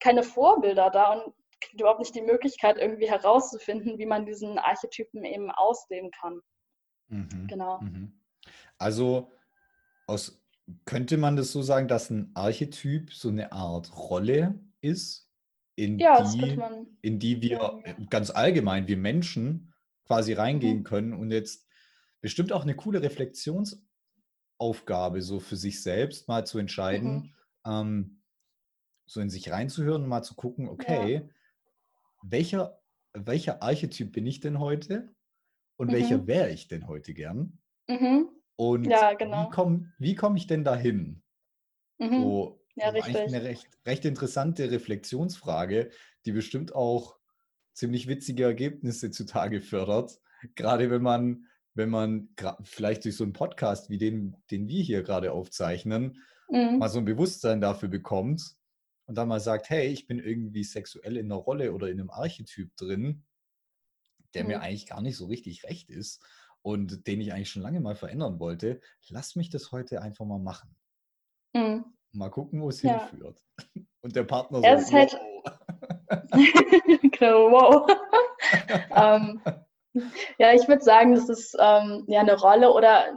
keine 0.00 0.22
Vorbilder 0.22 0.90
da 0.90 1.14
und 1.14 1.34
kriegt 1.60 1.80
überhaupt 1.80 2.00
nicht 2.00 2.14
die 2.14 2.22
Möglichkeit, 2.22 2.76
irgendwie 2.76 3.08
herauszufinden, 3.08 3.98
wie 3.98 4.06
man 4.06 4.26
diesen 4.26 4.58
Archetypen 4.58 5.24
eben 5.24 5.50
ausleben 5.50 6.10
kann. 6.10 6.40
Mhm. 7.08 7.46
Genau. 7.48 7.80
Mhm. 7.80 8.20
Also 8.78 9.32
aus 10.06 10.45
könnte 10.84 11.16
man 11.16 11.36
das 11.36 11.52
so 11.52 11.62
sagen, 11.62 11.88
dass 11.88 12.10
ein 12.10 12.30
Archetyp 12.34 13.12
so 13.12 13.28
eine 13.28 13.52
Art 13.52 13.96
Rolle 13.96 14.60
ist, 14.80 15.30
in 15.76 15.98
Ja, 15.98 16.14
die, 16.14 16.62
in 17.02 17.18
die 17.18 17.42
wir 17.42 17.80
äh, 17.84 17.94
ganz 18.10 18.30
allgemein, 18.30 18.88
wir 18.88 18.96
Menschen, 18.96 19.72
quasi 20.06 20.32
reingehen 20.32 20.82
Mhm. 20.82 20.84
können 20.84 21.12
und 21.14 21.30
jetzt 21.32 21.66
bestimmt 22.20 22.52
auch 22.52 22.62
eine 22.62 22.76
coole 22.76 23.02
Reflexionsaufgabe 23.02 23.82
so 25.22 25.40
für 25.40 25.56
sich 25.56 25.82
selbst 25.82 26.28
mal 26.28 26.46
zu 26.46 26.58
entscheiden, 26.58 27.24
Mhm. 27.24 27.34
ähm, 27.66 28.22
so 29.06 29.20
in 29.20 29.30
sich 29.30 29.50
reinzuhören 29.50 30.04
und 30.04 30.08
mal 30.08 30.22
zu 30.22 30.34
gucken, 30.36 30.68
Ja. 30.78 31.10
okay, 31.10 31.30
welcher, 32.22 32.80
welcher 33.14 33.62
Archetyp 33.62 34.12
bin 34.12 34.26
ich 34.26 34.40
denn 34.40 34.58
heute 34.60 35.14
und 35.78 35.92
welcher 35.92 36.26
Mhm. 36.26 36.28
wäre 36.28 36.50
ich 36.50 36.68
denn 36.68 36.88
heute 36.88 37.14
gern? 37.14 37.60
Mhm. 37.88 38.35
Und 38.56 38.92
Ja, 38.92 39.12
wie 39.22 39.48
genau. 39.48 39.48
komme 39.48 39.92
wie 39.98 40.14
komm 40.14 40.36
ich 40.36 40.46
denn 40.46 40.64
dahin? 40.64 41.22
Mhm. 41.98 42.40
So, 42.40 42.64
Ja, 42.76 42.90
das 42.90 42.94
ist 42.94 43.02
eigentlich 43.02 43.26
richtig. 43.26 43.34
eine 43.34 43.42
recht, 43.44 43.68
recht 43.86 44.04
interessante 44.04 44.70
Reflexionsfrage, 44.70 45.90
die 46.26 46.32
bestimmt 46.32 46.74
auch 46.74 47.18
ziemlich 47.74 48.08
witzige 48.08 48.44
Ergebnisse 48.44 49.10
zutage 49.10 49.60
fördert. 49.60 50.20
Gerade 50.54 50.90
wenn 50.90 51.02
man, 51.02 51.46
wenn 51.74 51.90
man 51.90 52.30
vielleicht 52.62 53.04
durch 53.04 53.16
so 53.16 53.24
einen 53.24 53.32
Podcast 53.34 53.90
wie 53.90 53.98
den, 53.98 54.36
den 54.50 54.68
wir 54.68 54.82
hier 54.82 55.02
gerade 55.02 55.32
aufzeichnen, 55.32 56.22
Mhm. 56.52 56.80
mal 56.80 56.88
so 56.88 56.98
ein 56.98 57.04
Bewusstsein 57.04 57.60
dafür 57.60 57.88
bekommt 57.88 58.56
und 59.06 59.16
dann 59.16 59.28
mal 59.28 59.40
sagt, 59.40 59.70
hey, 59.70 59.88
ich 59.88 60.06
bin 60.06 60.18
irgendwie 60.18 60.64
sexuell 60.64 61.16
in 61.16 61.26
einer 61.26 61.36
Rolle 61.40 61.72
oder 61.72 61.88
in 61.88 62.00
einem 62.00 62.10
Archetyp 62.10 62.76
drin, 62.76 63.24
der 64.34 64.44
mir 64.44 64.60
Mhm. 64.60 64.62
eigentlich 64.62 64.86
gar 64.86 65.02
nicht 65.02 65.16
so 65.16 65.26
richtig 65.26 65.64
recht 65.64 65.90
ist 65.90 66.22
und 66.66 67.06
den 67.06 67.20
ich 67.20 67.32
eigentlich 67.32 67.50
schon 67.50 67.62
lange 67.62 67.78
mal 67.78 67.94
verändern 67.94 68.40
wollte, 68.40 68.80
lass 69.08 69.36
mich 69.36 69.50
das 69.50 69.70
heute 69.70 70.02
einfach 70.02 70.24
mal 70.24 70.40
machen. 70.40 70.74
Mhm. 71.52 71.84
Mal 72.10 72.28
gucken, 72.28 72.60
wo 72.60 72.70
es 72.70 72.82
Ja. 72.82 73.08
hinführt. 73.08 73.40
Und 74.02 74.16
der 74.16 74.24
Partner 74.24 74.60
Ja, 74.64 74.76
so, 74.76 74.92
halt 74.92 75.12
wow. 75.12 75.52
genau, 77.18 77.52
wow. 77.52 77.86
Ähm, 78.96 79.40
ja, 80.38 80.52
ich 80.54 80.66
würde 80.66 80.82
sagen, 80.82 81.14
das 81.14 81.28
ist 81.28 81.56
ähm, 81.58 82.04
ja 82.08 82.20
eine 82.20 82.36
Rolle 82.38 82.72
oder 82.72 83.16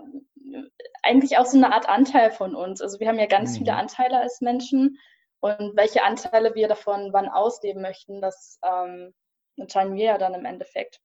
eigentlich 1.01 1.37
auch 1.39 1.45
so 1.45 1.57
eine 1.57 1.73
Art 1.73 1.89
Anteil 1.89 2.29
von 2.29 2.55
uns. 2.55 2.81
Also 2.81 2.99
wir 2.99 3.07
haben 3.07 3.19
ja 3.19 3.25
ganz 3.25 3.57
viele 3.57 3.71
Mhm. 3.71 3.79
Anteile 3.79 4.19
als 4.19 4.41
Menschen 4.41 4.99
und 5.39 5.75
welche 5.75 6.03
Anteile 6.03 6.53
wir 6.53 6.67
davon 6.67 7.13
wann 7.13 7.29
ausleben 7.29 7.81
möchten, 7.81 8.21
das 8.21 8.59
ähm, 8.63 9.13
entscheiden 9.57 9.95
wir 9.95 10.03
ja 10.05 10.17
dann 10.19 10.35
im 10.35 10.45
Endeffekt. 10.45 11.01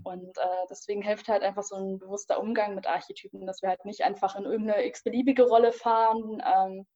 Mhm. 0.00 0.06
Und 0.06 0.38
äh, 0.38 0.66
deswegen 0.68 1.02
hilft 1.02 1.28
halt 1.28 1.42
einfach 1.42 1.62
so 1.62 1.76
ein 1.76 1.98
bewusster 1.98 2.40
Umgang 2.40 2.74
mit 2.74 2.86
Archetypen, 2.86 3.46
dass 3.46 3.62
wir 3.62 3.68
halt 3.68 3.84
nicht 3.84 4.02
einfach 4.02 4.36
in 4.36 4.44
irgendeine 4.44 4.84
x-beliebige 4.86 5.44
Rolle 5.44 5.72
fahren, 5.72 6.42
ähm, 6.44 6.86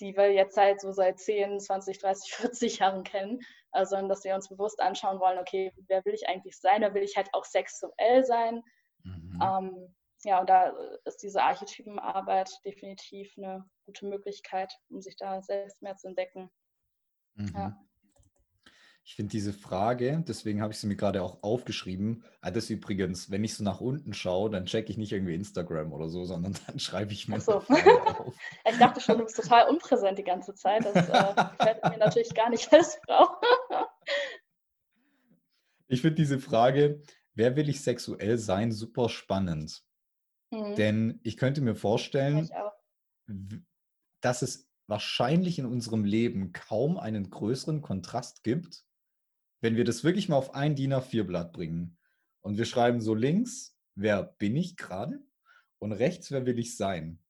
die 0.00 0.16
wir 0.16 0.32
jetzt 0.32 0.56
halt 0.56 0.80
so 0.80 0.92
seit 0.92 1.18
10, 1.18 1.60
20, 1.60 1.98
30, 1.98 2.32
40 2.34 2.78
Jahren 2.78 3.04
kennen, 3.04 3.40
äh, 3.72 3.84
sondern 3.84 4.08
dass 4.08 4.24
wir 4.24 4.34
uns 4.34 4.48
bewusst 4.48 4.80
anschauen 4.80 5.20
wollen, 5.20 5.38
okay, 5.38 5.72
wer 5.86 6.04
will 6.04 6.14
ich 6.14 6.28
eigentlich 6.28 6.58
sein? 6.58 6.82
Da 6.82 6.94
will 6.94 7.02
ich 7.02 7.16
halt 7.16 7.28
auch 7.32 7.44
sexuell 7.44 8.24
sein. 8.24 8.62
Mhm. 9.04 9.40
Ähm, 9.42 9.94
ja, 10.24 10.40
und 10.40 10.50
da 10.50 10.74
ist 11.06 11.22
diese 11.22 11.42
Archetypenarbeit 11.42 12.50
definitiv 12.64 13.32
eine 13.38 13.64
gute 13.86 14.06
Möglichkeit, 14.06 14.72
um 14.90 15.00
sich 15.00 15.16
da 15.16 15.40
selbst 15.42 15.80
mehr 15.80 15.96
zu 15.96 16.08
entdecken. 16.08 16.50
Mhm. 17.34 17.52
Ja. 17.54 17.76
Ich 19.10 19.16
finde 19.16 19.32
diese 19.32 19.52
Frage, 19.52 20.22
deswegen 20.28 20.62
habe 20.62 20.72
ich 20.72 20.78
sie 20.78 20.86
mir 20.86 20.94
gerade 20.94 21.20
auch 21.24 21.42
aufgeschrieben. 21.42 22.22
Ah, 22.42 22.52
das 22.52 22.70
übrigens, 22.70 23.28
wenn 23.28 23.42
ich 23.42 23.56
so 23.56 23.64
nach 23.64 23.80
unten 23.80 24.14
schaue, 24.14 24.50
dann 24.50 24.66
checke 24.66 24.92
ich 24.92 24.98
nicht 24.98 25.10
irgendwie 25.10 25.34
Instagram 25.34 25.92
oder 25.92 26.08
so, 26.08 26.24
sondern 26.24 26.54
dann 26.68 26.78
schreibe 26.78 27.12
ich 27.12 27.26
mir 27.26 27.40
so. 27.40 27.54
auf. 27.54 27.68
Ich 27.68 28.78
dachte 28.78 29.00
schon, 29.00 29.18
du 29.18 29.24
bist 29.24 29.34
total 29.34 29.68
unpräsent 29.68 30.16
die 30.16 30.22
ganze 30.22 30.54
Zeit. 30.54 30.84
Das 30.84 30.94
äh, 30.94 31.44
gefällt 31.58 31.82
mir 31.82 31.98
natürlich 31.98 32.32
gar 32.34 32.50
nicht 32.50 32.72
als 32.72 33.00
Frau. 33.04 33.40
Ich 35.88 36.02
finde 36.02 36.14
diese 36.14 36.38
Frage, 36.38 37.02
wer 37.34 37.56
will 37.56 37.68
ich 37.68 37.80
sexuell 37.80 38.38
sein, 38.38 38.70
super 38.70 39.08
spannend. 39.08 39.82
Mhm. 40.52 40.76
Denn 40.76 41.20
ich 41.24 41.36
könnte 41.36 41.62
mir 41.62 41.74
vorstellen, 41.74 42.48
dass 44.20 44.42
es 44.42 44.70
wahrscheinlich 44.86 45.58
in 45.58 45.66
unserem 45.66 46.04
Leben 46.04 46.52
kaum 46.52 46.96
einen 46.96 47.28
größeren 47.28 47.82
Kontrast 47.82 48.44
gibt, 48.44 48.84
wenn 49.60 49.76
wir 49.76 49.84
das 49.84 50.04
wirklich 50.04 50.28
mal 50.28 50.36
auf 50.36 50.54
ein 50.54 50.74
DIN 50.74 50.94
A4-Blatt 50.94 51.52
bringen 51.52 51.98
und 52.40 52.58
wir 52.58 52.64
schreiben 52.64 53.00
so 53.00 53.14
links, 53.14 53.76
wer 53.94 54.22
bin 54.22 54.56
ich 54.56 54.76
gerade 54.76 55.22
und 55.78 55.92
rechts, 55.92 56.30
wer 56.30 56.46
will 56.46 56.58
ich 56.58 56.76
sein, 56.76 57.22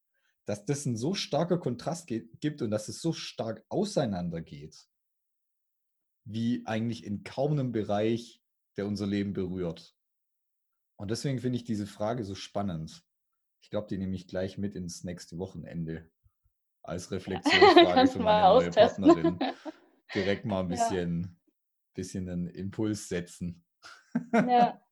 dass 0.45 0.65
das 0.65 0.87
ein 0.87 0.97
so 0.97 1.15
starker 1.15 1.59
Kontrast 1.59 2.07
gibt 2.09 2.63
und 2.63 2.71
dass 2.71 2.89
es 2.89 3.01
so 3.01 3.13
stark 3.13 3.65
auseinandergeht, 3.69 4.89
wie 6.25 6.63
eigentlich 6.67 7.05
in 7.05 7.25
kaum 7.25 7.53
einem 7.53 7.73
Bereich 7.73 8.43
der 8.77 8.87
unser 8.87 9.07
Leben 9.07 9.33
berührt. 9.33 9.95
Und 10.97 11.11
deswegen 11.11 11.41
finde 11.41 11.57
ich 11.57 11.65
diese 11.65 11.87
Frage 11.87 12.25
so 12.25 12.35
spannend. 12.35 13.05
Ich 13.63 13.71
glaube, 13.71 13.89
die 13.89 13.99
nehme 13.99 14.15
ich 14.15 14.27
gleich 14.27 14.59
mit 14.59 14.75
ins 14.75 15.05
nächste 15.05 15.39
Wochenende 15.39 16.11
als 16.83 17.11
Reflexionsfrage 17.11 18.09
für 18.09 18.19
meine 18.21 18.49
neue 18.49 18.71
Partnerin. 18.71 19.39
Direkt 20.15 20.45
mal 20.45 20.61
ein 20.61 20.69
bisschen, 20.69 21.23
ja. 21.23 21.40
Bisschen 22.01 22.29
einen 22.29 22.49
Impuls 22.49 23.09
setzen. 23.09 23.65
Ja. 24.33 24.81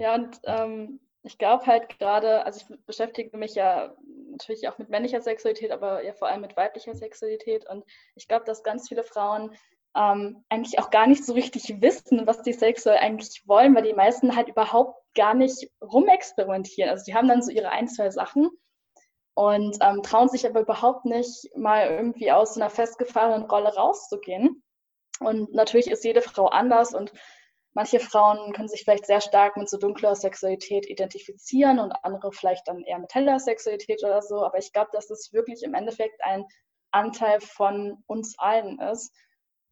Ja, 0.00 0.14
und 0.14 0.38
ähm, 0.44 1.00
ich 1.24 1.38
glaube 1.38 1.66
halt 1.66 1.88
gerade, 1.98 2.44
also 2.44 2.60
ich 2.60 2.84
beschäftige 2.86 3.36
mich 3.36 3.56
ja 3.56 3.96
natürlich 4.30 4.68
auch 4.68 4.78
mit 4.78 4.90
männlicher 4.90 5.20
Sexualität, 5.20 5.72
aber 5.72 6.04
ja 6.04 6.12
vor 6.12 6.28
allem 6.28 6.40
mit 6.40 6.56
weiblicher 6.56 6.94
Sexualität. 6.94 7.68
Und 7.68 7.84
ich 8.14 8.28
glaube, 8.28 8.44
dass 8.44 8.62
ganz 8.62 8.88
viele 8.88 9.02
Frauen 9.02 9.56
ähm, 9.96 10.44
eigentlich 10.48 10.78
auch 10.78 10.90
gar 10.90 11.08
nicht 11.08 11.24
so 11.24 11.32
richtig 11.32 11.82
wissen, 11.82 12.28
was 12.28 12.42
die 12.42 12.52
sexuell 12.52 12.98
eigentlich 12.98 13.42
wollen, 13.46 13.74
weil 13.74 13.82
die 13.82 13.92
meisten 13.92 14.36
halt 14.36 14.48
überhaupt 14.48 15.02
gar 15.16 15.34
nicht 15.34 15.68
rumexperimentieren. 15.82 16.90
Also 16.90 17.04
die 17.04 17.14
haben 17.14 17.26
dann 17.26 17.42
so 17.42 17.50
ihre 17.50 17.70
ein, 17.70 17.88
zwei 17.88 18.10
Sachen 18.10 18.48
und 19.34 19.76
ähm, 19.80 20.02
trauen 20.02 20.28
sich 20.28 20.46
aber 20.46 20.60
überhaupt 20.60 21.04
nicht 21.04 21.48
mal 21.56 21.88
irgendwie 21.88 22.30
aus 22.30 22.54
so 22.54 22.60
einer 22.60 22.70
festgefahrenen 22.70 23.48
Rolle 23.48 23.74
rauszugehen. 23.74 24.62
Und 25.20 25.52
natürlich 25.52 25.90
ist 25.90 26.04
jede 26.04 26.22
Frau 26.22 26.46
anders 26.46 26.94
und 26.94 27.12
manche 27.72 28.00
Frauen 28.00 28.52
können 28.52 28.68
sich 28.68 28.84
vielleicht 28.84 29.06
sehr 29.06 29.20
stark 29.20 29.56
mit 29.56 29.68
so 29.68 29.78
dunkler 29.78 30.14
Sexualität 30.14 30.88
identifizieren 30.88 31.78
und 31.78 31.92
andere 32.02 32.32
vielleicht 32.32 32.66
dann 32.66 32.82
eher 32.82 32.98
mit 32.98 33.14
heller 33.14 33.38
Sexualität 33.38 34.02
oder 34.02 34.22
so. 34.22 34.44
Aber 34.44 34.58
ich 34.58 34.72
glaube, 34.72 34.90
dass 34.92 35.10
es 35.10 35.32
wirklich 35.32 35.62
im 35.62 35.74
Endeffekt 35.74 36.22
ein 36.24 36.44
Anteil 36.90 37.40
von 37.40 38.02
uns 38.06 38.38
allen 38.38 38.80
ist. 38.80 39.12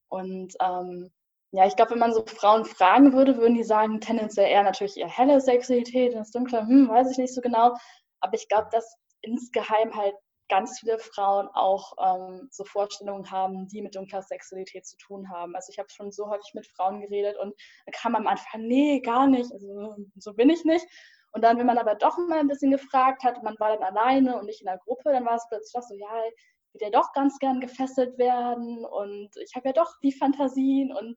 Und 0.09 0.55
ähm, 0.61 1.11
ja, 1.53 1.67
ich 1.67 1.77
glaube, 1.77 1.93
wenn 1.93 1.99
man 1.99 2.13
so 2.13 2.25
Frauen 2.27 2.65
fragen 2.65 3.13
würde, 3.13 3.39
würden 3.39 3.55
die 3.55 3.65
sagen, 3.65 4.01
tendenziell 4.01 4.51
eher 4.51 4.63
natürlich 4.63 4.99
eher 4.99 5.09
helle 5.09 5.41
Sexualität, 5.41 6.15
das 6.15 6.31
dunkle, 6.31 6.61
hm, 6.61 6.89
weiß 6.89 7.11
ich 7.11 7.19
nicht 7.19 7.35
so 7.35 7.41
genau. 7.41 7.75
Aber 8.21 8.35
ich 8.35 8.49
glaube, 8.49 8.69
dass 8.71 8.97
insgeheim 9.23 9.97
halt 9.97 10.15
ganz 10.49 10.79
viele 10.79 10.99
Frauen 10.99 11.49
auch 11.49 11.93
ähm, 12.01 12.49
so 12.51 12.65
Vorstellungen 12.65 13.31
haben, 13.31 13.69
die 13.69 13.83
mit 13.83 13.95
dunkler 13.95 14.23
Sexualität 14.23 14.87
zu 14.87 14.97
tun 14.97 15.31
haben. 15.31 15.55
Also 15.55 15.71
ich 15.71 15.79
habe 15.79 15.89
schon 15.91 16.13
so 16.13 16.29
häufig 16.29 16.53
mit 16.55 16.67
Frauen 16.67 17.01
geredet 17.01 17.37
und 17.39 17.55
da 17.87 17.93
kam 17.93 18.15
am 18.15 18.27
Anfang, 18.27 18.63
nee, 18.63 19.01
gar 19.01 19.27
nicht, 19.27 19.53
also 19.53 19.97
so 20.17 20.35
bin 20.35 20.51
ich 20.51 20.65
nicht. 20.65 20.87
Und 21.33 21.43
dann, 21.43 21.59
wenn 21.59 21.67
man 21.67 21.79
aber 21.79 21.97
doch 21.97 22.17
mal 22.17 22.39
ein 22.39 22.49
bisschen 22.49 22.71
gefragt 22.71 23.23
hat, 23.23 23.43
man 23.43 23.57
war 23.59 23.77
dann 23.77 23.83
alleine 23.83 24.39
und 24.39 24.47
nicht 24.47 24.63
in 24.63 24.67
der 24.67 24.79
Gruppe, 24.79 25.13
dann 25.13 25.27
war 25.27 25.35
es 25.35 25.47
plötzlich 25.49 25.73
doch 25.75 25.83
so, 25.83 25.95
ja, 25.95 26.09
würde 26.73 26.85
ja 26.85 26.91
doch 26.91 27.13
ganz 27.13 27.39
gern 27.39 27.61
gefesselt 27.61 28.19
werden 28.19 28.85
und 28.85 29.31
ich 29.43 29.55
habe 29.55 29.69
ja 29.69 29.73
doch 29.73 29.93
die 30.03 30.13
Fantasien 30.13 30.93
und 30.93 31.17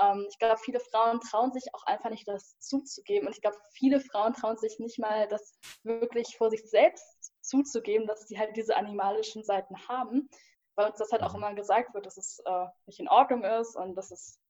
ähm, 0.00 0.26
ich 0.30 0.38
glaube, 0.38 0.58
viele 0.58 0.80
Frauen 0.80 1.20
trauen 1.20 1.52
sich 1.52 1.64
auch 1.74 1.84
einfach 1.84 2.10
nicht, 2.10 2.26
das 2.26 2.58
zuzugeben 2.58 3.26
und 3.26 3.34
ich 3.34 3.40
glaube, 3.40 3.56
viele 3.72 4.00
Frauen 4.00 4.32
trauen 4.34 4.56
sich 4.56 4.78
nicht 4.78 4.98
mal, 4.98 5.28
das 5.28 5.52
wirklich 5.82 6.36
vor 6.36 6.50
sich 6.50 6.68
selbst 6.68 7.32
zuzugeben, 7.40 8.06
dass 8.06 8.26
sie 8.26 8.38
halt 8.38 8.56
diese 8.56 8.76
animalischen 8.76 9.42
Seiten 9.44 9.76
haben, 9.88 10.28
weil 10.74 10.88
uns 10.88 10.98
das 10.98 11.12
halt 11.12 11.22
auch 11.22 11.32
mhm. 11.32 11.38
immer 11.38 11.54
gesagt 11.54 11.94
wird, 11.94 12.06
dass 12.06 12.16
es 12.16 12.40
äh, 12.44 12.66
nicht 12.86 13.00
in 13.00 13.08
Ordnung 13.08 13.44
ist 13.44 13.76
und 13.76 13.94
dass 13.94 14.10
es 14.10 14.40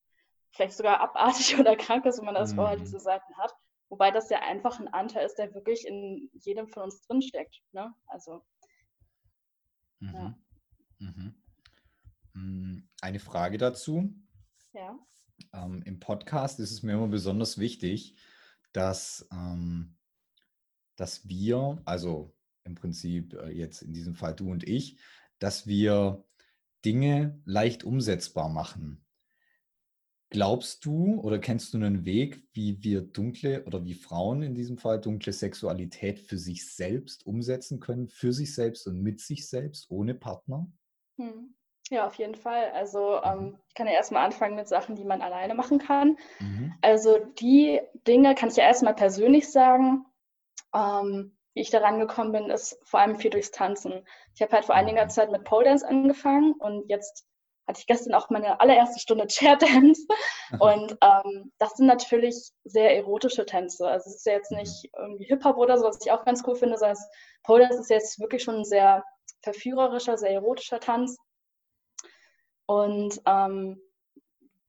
vielleicht 0.52 0.76
sogar 0.76 1.00
abartig 1.00 1.56
oder 1.60 1.76
krank 1.76 2.04
ist, 2.06 2.18
wenn 2.18 2.26
man 2.26 2.34
das 2.34 2.52
mhm. 2.52 2.56
vorher 2.56 2.76
diese 2.76 3.00
Seiten 3.00 3.36
hat. 3.38 3.54
Wobei 3.88 4.12
das 4.12 4.30
ja 4.30 4.38
einfach 4.40 4.78
ein 4.78 4.86
Anteil 4.86 5.26
ist, 5.26 5.36
der 5.36 5.52
wirklich 5.52 5.84
in 5.84 6.30
jedem 6.32 6.68
von 6.68 6.84
uns 6.84 7.02
drinsteckt. 7.02 7.60
Ne? 7.72 7.92
Also 8.06 8.44
Mhm. 10.00 10.14
Ja. 10.14 10.38
Mhm. 10.98 11.34
Hm, 12.34 12.88
eine 13.00 13.20
Frage 13.20 13.58
dazu. 13.58 14.12
Ja. 14.72 14.98
Ähm, 15.52 15.82
Im 15.84 16.00
Podcast 16.00 16.60
ist 16.60 16.70
es 16.70 16.82
mir 16.82 16.92
immer 16.92 17.08
besonders 17.08 17.58
wichtig, 17.58 18.16
dass, 18.72 19.26
ähm, 19.32 19.96
dass 20.96 21.28
wir, 21.28 21.80
also 21.84 22.34
im 22.64 22.74
Prinzip 22.74 23.34
äh, 23.34 23.50
jetzt 23.50 23.82
in 23.82 23.92
diesem 23.92 24.14
Fall 24.14 24.34
du 24.34 24.50
und 24.50 24.66
ich, 24.66 24.98
dass 25.38 25.66
wir 25.66 26.24
Dinge 26.84 27.40
leicht 27.44 27.84
umsetzbar 27.84 28.48
machen. 28.48 29.04
Glaubst 30.32 30.84
du 30.84 31.20
oder 31.20 31.40
kennst 31.40 31.74
du 31.74 31.78
einen 31.78 32.04
Weg, 32.04 32.46
wie 32.52 32.82
wir 32.84 33.00
dunkle 33.00 33.64
oder 33.64 33.84
wie 33.84 33.94
Frauen 33.94 34.42
in 34.42 34.54
diesem 34.54 34.78
Fall 34.78 35.00
dunkle 35.00 35.32
Sexualität 35.32 36.20
für 36.20 36.38
sich 36.38 36.72
selbst 36.72 37.26
umsetzen 37.26 37.80
können, 37.80 38.08
für 38.08 38.32
sich 38.32 38.54
selbst 38.54 38.86
und 38.86 39.02
mit 39.02 39.20
sich 39.20 39.48
selbst, 39.48 39.90
ohne 39.90 40.14
Partner? 40.14 40.70
Hm. 41.18 41.54
Ja, 41.90 42.06
auf 42.06 42.14
jeden 42.14 42.36
Fall. 42.36 42.70
Also 42.72 43.20
mhm. 43.24 43.24
ähm, 43.24 43.58
ich 43.68 43.74
kann 43.74 43.88
ja 43.88 43.94
erstmal 43.94 44.24
anfangen 44.24 44.54
mit 44.54 44.68
Sachen, 44.68 44.94
die 44.94 45.04
man 45.04 45.22
alleine 45.22 45.54
machen 45.54 45.78
kann. 45.78 46.16
Mhm. 46.38 46.72
Also 46.82 47.18
die 47.18 47.80
Dinge 48.06 48.34
kann 48.34 48.48
ich 48.48 48.56
ja 48.56 48.64
erstmal 48.64 48.94
persönlich 48.94 49.50
sagen. 49.50 50.06
Ähm, 50.74 51.36
wie 51.52 51.62
ich 51.62 51.70
daran 51.70 51.98
gekommen 51.98 52.30
bin, 52.30 52.48
ist 52.48 52.78
vor 52.84 53.00
allem 53.00 53.16
viel 53.16 53.30
durchs 53.30 53.50
Tanzen. 53.50 54.06
Ich 54.36 54.40
habe 54.40 54.52
halt 54.52 54.64
vor 54.64 54.76
einiger 54.76 55.04
mhm. 55.04 55.10
Zeit 55.10 55.32
mit 55.32 55.42
Pole 55.42 55.64
Dance 55.64 55.86
angefangen 55.86 56.52
und 56.52 56.88
jetzt 56.88 57.26
hatte 57.66 57.80
ich 57.80 57.86
gestern 57.88 58.14
auch 58.14 58.30
meine 58.30 58.60
allererste 58.60 59.00
Stunde 59.00 59.26
Chair 59.28 59.56
Dance. 59.56 60.06
Und 60.60 60.96
ähm, 61.02 61.52
das 61.58 61.72
sind 61.72 61.86
natürlich 61.86 62.52
sehr 62.64 62.96
erotische 62.96 63.46
Tänze. 63.46 63.88
Also 63.88 64.10
es 64.10 64.16
ist 64.16 64.26
ja 64.26 64.34
jetzt 64.34 64.52
nicht 64.52 64.90
irgendwie 64.96 65.24
Hip-Hop 65.24 65.56
oder 65.56 65.76
so, 65.76 65.86
was 65.86 65.98
ich 66.04 66.12
auch 66.12 66.24
ganz 66.24 66.44
cool 66.46 66.54
finde, 66.54 66.78
sondern 66.78 66.98
Pole 67.42 67.64
Dance 67.64 67.80
ist 67.80 67.90
jetzt 67.90 68.20
wirklich 68.20 68.44
schon 68.44 68.58
ein 68.58 68.64
sehr 68.64 69.04
verführerischer, 69.42 70.18
sehr 70.18 70.30
erotischer 70.30 70.78
Tanz. 70.78 71.16
Und 72.70 73.20
ähm, 73.26 73.82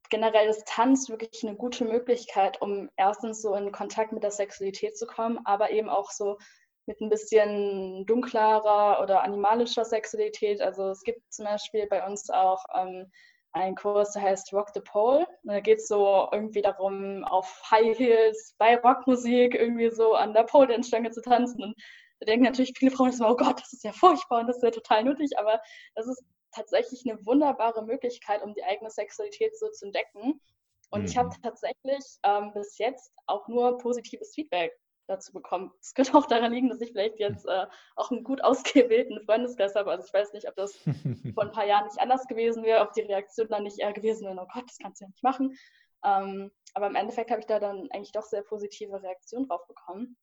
generell 0.09 0.49
ist 0.49 0.67
Tanz 0.67 1.07
wirklich 1.07 1.43
eine 1.43 1.55
gute 1.55 1.85
Möglichkeit, 1.85 2.59
um 2.59 2.89
erstens 2.97 3.43
so 3.43 3.53
in 3.53 3.71
Kontakt 3.71 4.11
mit 4.11 4.23
der 4.23 4.31
Sexualität 4.31 4.97
zu 4.97 5.05
kommen, 5.05 5.37
aber 5.45 5.69
eben 5.69 5.87
auch 5.87 6.09
so 6.09 6.39
mit 6.87 6.99
ein 6.99 7.09
bisschen 7.09 8.03
dunklerer 8.07 9.03
oder 9.03 9.21
animalischer 9.21 9.85
Sexualität. 9.85 10.61
Also 10.61 10.89
es 10.89 11.03
gibt 11.03 11.31
zum 11.31 11.45
Beispiel 11.45 11.85
bei 11.85 12.03
uns 12.03 12.27
auch 12.31 12.65
ähm, 12.75 13.05
einen 13.51 13.75
Kurs, 13.75 14.13
der 14.13 14.23
heißt 14.23 14.51
Rock 14.51 14.69
the 14.73 14.81
Pole. 14.81 15.27
Da 15.43 15.59
geht 15.59 15.77
es 15.77 15.87
so 15.87 16.27
irgendwie 16.31 16.63
darum, 16.63 17.23
auf 17.25 17.61
High 17.69 17.95
Heels 17.95 18.55
bei 18.57 18.77
Rockmusik 18.77 19.53
irgendwie 19.53 19.91
so 19.91 20.15
an 20.15 20.33
der 20.33 20.45
Pole-Dance-Stange 20.45 21.11
zu 21.11 21.21
tanzen. 21.21 21.61
Und 21.65 21.75
da 22.19 22.25
denken 22.25 22.45
natürlich 22.45 22.73
viele 22.75 22.89
Frauen 22.89 23.13
oh 23.21 23.35
Gott, 23.35 23.61
das 23.61 23.73
ist 23.73 23.83
ja 23.83 23.91
furchtbar 23.91 24.39
und 24.39 24.47
das 24.47 24.55
ist 24.57 24.63
ja 24.63 24.71
total 24.71 25.03
nötig. 25.03 25.37
Aber 25.37 25.61
das 25.93 26.07
ist 26.07 26.23
tatsächlich 26.51 27.09
eine 27.09 27.25
wunderbare 27.25 27.83
Möglichkeit, 27.83 28.41
um 28.43 28.53
die 28.53 28.63
eigene 28.63 28.89
Sexualität 28.89 29.57
so 29.57 29.69
zu 29.69 29.85
entdecken. 29.85 30.41
Und 30.89 31.01
mhm. 31.01 31.07
ich 31.07 31.17
habe 31.17 31.29
tatsächlich 31.41 32.03
ähm, 32.23 32.51
bis 32.53 32.77
jetzt 32.77 33.13
auch 33.25 33.47
nur 33.47 33.77
positives 33.77 34.33
Feedback 34.33 34.77
dazu 35.07 35.33
bekommen. 35.33 35.71
Es 35.81 35.93
könnte 35.93 36.15
auch 36.15 36.25
daran 36.25 36.53
liegen, 36.53 36.69
dass 36.69 36.81
ich 36.81 36.91
vielleicht 36.91 37.19
jetzt 37.19 37.45
äh, 37.45 37.65
auch 37.95 38.11
einen 38.11 38.23
gut 38.23 38.43
ausgewählten 38.43 39.21
Freundeskreis 39.25 39.75
habe. 39.75 39.91
Also 39.91 40.07
ich 40.07 40.13
weiß 40.13 40.33
nicht, 40.33 40.47
ob 40.47 40.55
das 40.55 40.75
vor 41.33 41.43
ein 41.43 41.51
paar 41.51 41.65
Jahren 41.65 41.85
nicht 41.85 41.99
anders 41.99 42.27
gewesen 42.27 42.63
wäre, 42.63 42.81
ob 42.81 42.93
die 42.93 43.01
Reaktion 43.01 43.47
dann 43.49 43.63
nicht 43.63 43.79
eher 43.79 43.93
gewesen 43.93 44.25
wäre, 44.25 44.39
oh 44.39 44.47
Gott, 44.53 44.69
das 44.69 44.77
kannst 44.77 45.01
du 45.01 45.05
ja 45.05 45.09
nicht 45.09 45.23
machen. 45.23 45.57
Ähm, 46.03 46.51
aber 46.73 46.87
im 46.87 46.95
Endeffekt 46.95 47.29
habe 47.29 47.41
ich 47.41 47.47
da 47.47 47.59
dann 47.59 47.89
eigentlich 47.91 48.11
doch 48.11 48.23
sehr 48.23 48.41
positive 48.41 49.01
Reaktionen 49.03 49.47
drauf 49.47 49.67
bekommen. 49.67 50.17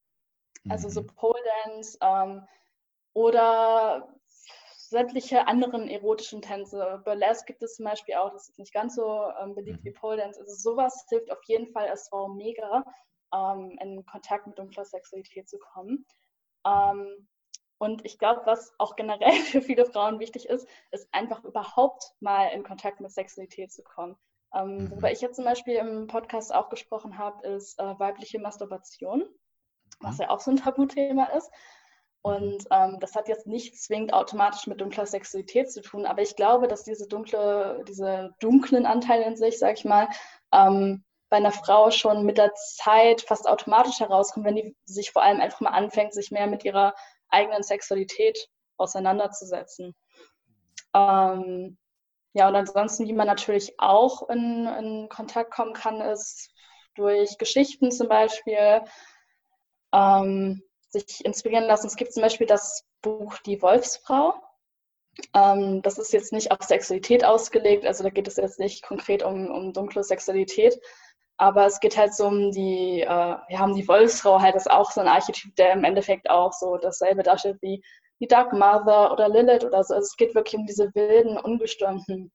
Also 0.68 0.88
so 0.88 1.02
mhm. 1.02 1.06
Pole 1.14 1.40
Dance 1.64 1.98
ähm, 2.00 2.46
oder 3.12 4.08
sämtliche 4.88 5.46
anderen 5.46 5.88
erotischen 5.88 6.42
Tänze. 6.42 7.02
Burlesque 7.04 7.46
gibt 7.46 7.62
es 7.62 7.76
zum 7.76 7.84
Beispiel 7.84 8.14
auch, 8.14 8.32
das 8.32 8.48
ist 8.48 8.58
nicht 8.58 8.72
ganz 8.72 8.94
so 8.94 9.30
ähm, 9.40 9.54
beliebt 9.54 9.80
mhm. 9.80 9.84
wie 9.84 9.92
Pole 9.92 10.16
Dance. 10.16 10.40
Also 10.40 10.54
sowas 10.54 11.04
hilft 11.08 11.30
auf 11.30 11.42
jeden 11.44 11.68
Fall 11.68 11.88
als 11.88 12.08
Frau 12.08 12.28
mega, 12.28 12.84
ähm, 13.34 13.76
in 13.80 14.04
Kontakt 14.06 14.46
mit 14.46 14.58
dunkler 14.58 14.84
Sexualität 14.84 15.48
zu 15.48 15.58
kommen. 15.58 16.06
Ähm, 16.66 17.28
und 17.78 18.04
ich 18.04 18.18
glaube, 18.18 18.42
was 18.44 18.72
auch 18.78 18.96
generell 18.96 19.32
für 19.44 19.62
viele 19.62 19.86
Frauen 19.86 20.18
wichtig 20.20 20.48
ist, 20.48 20.68
ist 20.90 21.08
einfach 21.12 21.44
überhaupt 21.44 22.14
mal 22.20 22.48
in 22.48 22.64
Kontakt 22.64 23.00
mit 23.00 23.12
Sexualität 23.12 23.72
zu 23.72 23.82
kommen. 23.82 24.16
Ähm, 24.54 24.76
mhm. 24.76 24.90
Worüber 24.90 25.12
ich 25.12 25.20
jetzt 25.20 25.36
zum 25.36 25.44
Beispiel 25.44 25.74
im 25.74 26.06
Podcast 26.06 26.54
auch 26.54 26.70
gesprochen 26.70 27.18
habe, 27.18 27.46
ist 27.46 27.78
äh, 27.78 27.98
weibliche 27.98 28.38
Masturbation, 28.38 29.24
was 30.00 30.16
mhm. 30.16 30.22
ja 30.22 30.30
auch 30.30 30.40
so 30.40 30.50
ein 30.50 30.56
Tabuthema 30.56 31.24
ist. 31.26 31.50
Und 32.22 32.64
ähm, 32.70 32.98
das 33.00 33.14
hat 33.14 33.28
jetzt 33.28 33.46
nicht 33.46 33.80
zwingend 33.80 34.12
automatisch 34.12 34.66
mit 34.66 34.80
dunkler 34.80 35.06
Sexualität 35.06 35.70
zu 35.70 35.82
tun, 35.82 36.04
aber 36.04 36.20
ich 36.20 36.36
glaube, 36.36 36.66
dass 36.66 36.82
diese 36.82 37.06
dunkle, 37.06 37.84
diese 37.86 38.34
dunklen 38.40 38.86
Anteile 38.86 39.24
in 39.24 39.36
sich, 39.36 39.58
sag 39.58 39.78
ich 39.78 39.84
mal, 39.84 40.08
ähm, 40.52 41.04
bei 41.30 41.36
einer 41.36 41.52
Frau 41.52 41.90
schon 41.90 42.24
mit 42.24 42.38
der 42.38 42.54
Zeit 42.54 43.22
fast 43.22 43.46
automatisch 43.48 44.00
herauskommt, 44.00 44.46
wenn 44.46 44.56
die 44.56 44.76
sich 44.84 45.12
vor 45.12 45.22
allem 45.22 45.40
einfach 45.40 45.60
mal 45.60 45.70
anfängt, 45.70 46.14
sich 46.14 46.30
mehr 46.30 46.46
mit 46.46 46.64
ihrer 46.64 46.94
eigenen 47.28 47.62
Sexualität 47.62 48.48
auseinanderzusetzen. 48.78 49.94
Ähm, 50.94 51.76
ja, 52.32 52.48
und 52.48 52.56
ansonsten, 52.56 53.06
wie 53.06 53.12
man 53.12 53.26
natürlich 53.26 53.78
auch 53.78 54.28
in, 54.28 54.66
in, 54.66 55.08
Kontakt 55.08 55.52
kommen 55.52 55.74
kann, 55.74 56.00
ist 56.00 56.50
durch 56.94 57.36
Geschichten 57.38 57.90
zum 57.90 58.08
Beispiel, 58.08 58.82
ähm, 59.92 60.62
sich 60.88 61.24
inspirieren 61.24 61.64
lassen. 61.64 61.86
Es 61.86 61.96
gibt 61.96 62.12
zum 62.12 62.22
Beispiel 62.22 62.46
das 62.46 62.84
Buch 63.02 63.38
Die 63.46 63.60
Wolfsfrau. 63.62 64.34
Ähm, 65.34 65.82
das 65.82 65.98
ist 65.98 66.12
jetzt 66.12 66.32
nicht 66.32 66.50
auf 66.52 66.62
Sexualität 66.62 67.24
ausgelegt, 67.24 67.84
also 67.86 68.04
da 68.04 68.10
geht 68.10 68.28
es 68.28 68.36
jetzt 68.36 68.60
nicht 68.60 68.84
konkret 68.84 69.22
um, 69.24 69.50
um 69.50 69.72
dunkle 69.72 70.04
Sexualität, 70.04 70.78
Aber 71.36 71.66
es 71.66 71.80
geht 71.80 71.96
halt 71.96 72.14
so 72.14 72.26
um 72.26 72.50
die, 72.52 73.02
äh, 73.02 73.06
wir 73.06 73.58
haben 73.58 73.74
die 73.74 73.86
Wolfsfrau 73.88 74.40
halt, 74.40 74.56
ist 74.56 74.70
auch 74.70 74.90
so 74.90 75.00
ein 75.00 75.08
Archetyp, 75.08 75.54
der 75.56 75.72
im 75.72 75.84
Endeffekt 75.84 76.28
auch 76.30 76.52
so 76.52 76.76
dasselbe 76.78 77.22
darstellt 77.22 77.58
wie 77.62 77.82
die 78.20 78.26
Dark 78.26 78.52
Mother 78.52 79.12
oder 79.12 79.28
Lilith 79.28 79.64
oder 79.64 79.84
so. 79.84 79.94
Also 79.94 80.06
es 80.06 80.16
geht 80.16 80.34
wirklich 80.34 80.56
um 80.56 80.66
diese 80.66 80.92
wilden, 80.94 81.38
ungestürmten 81.38 82.32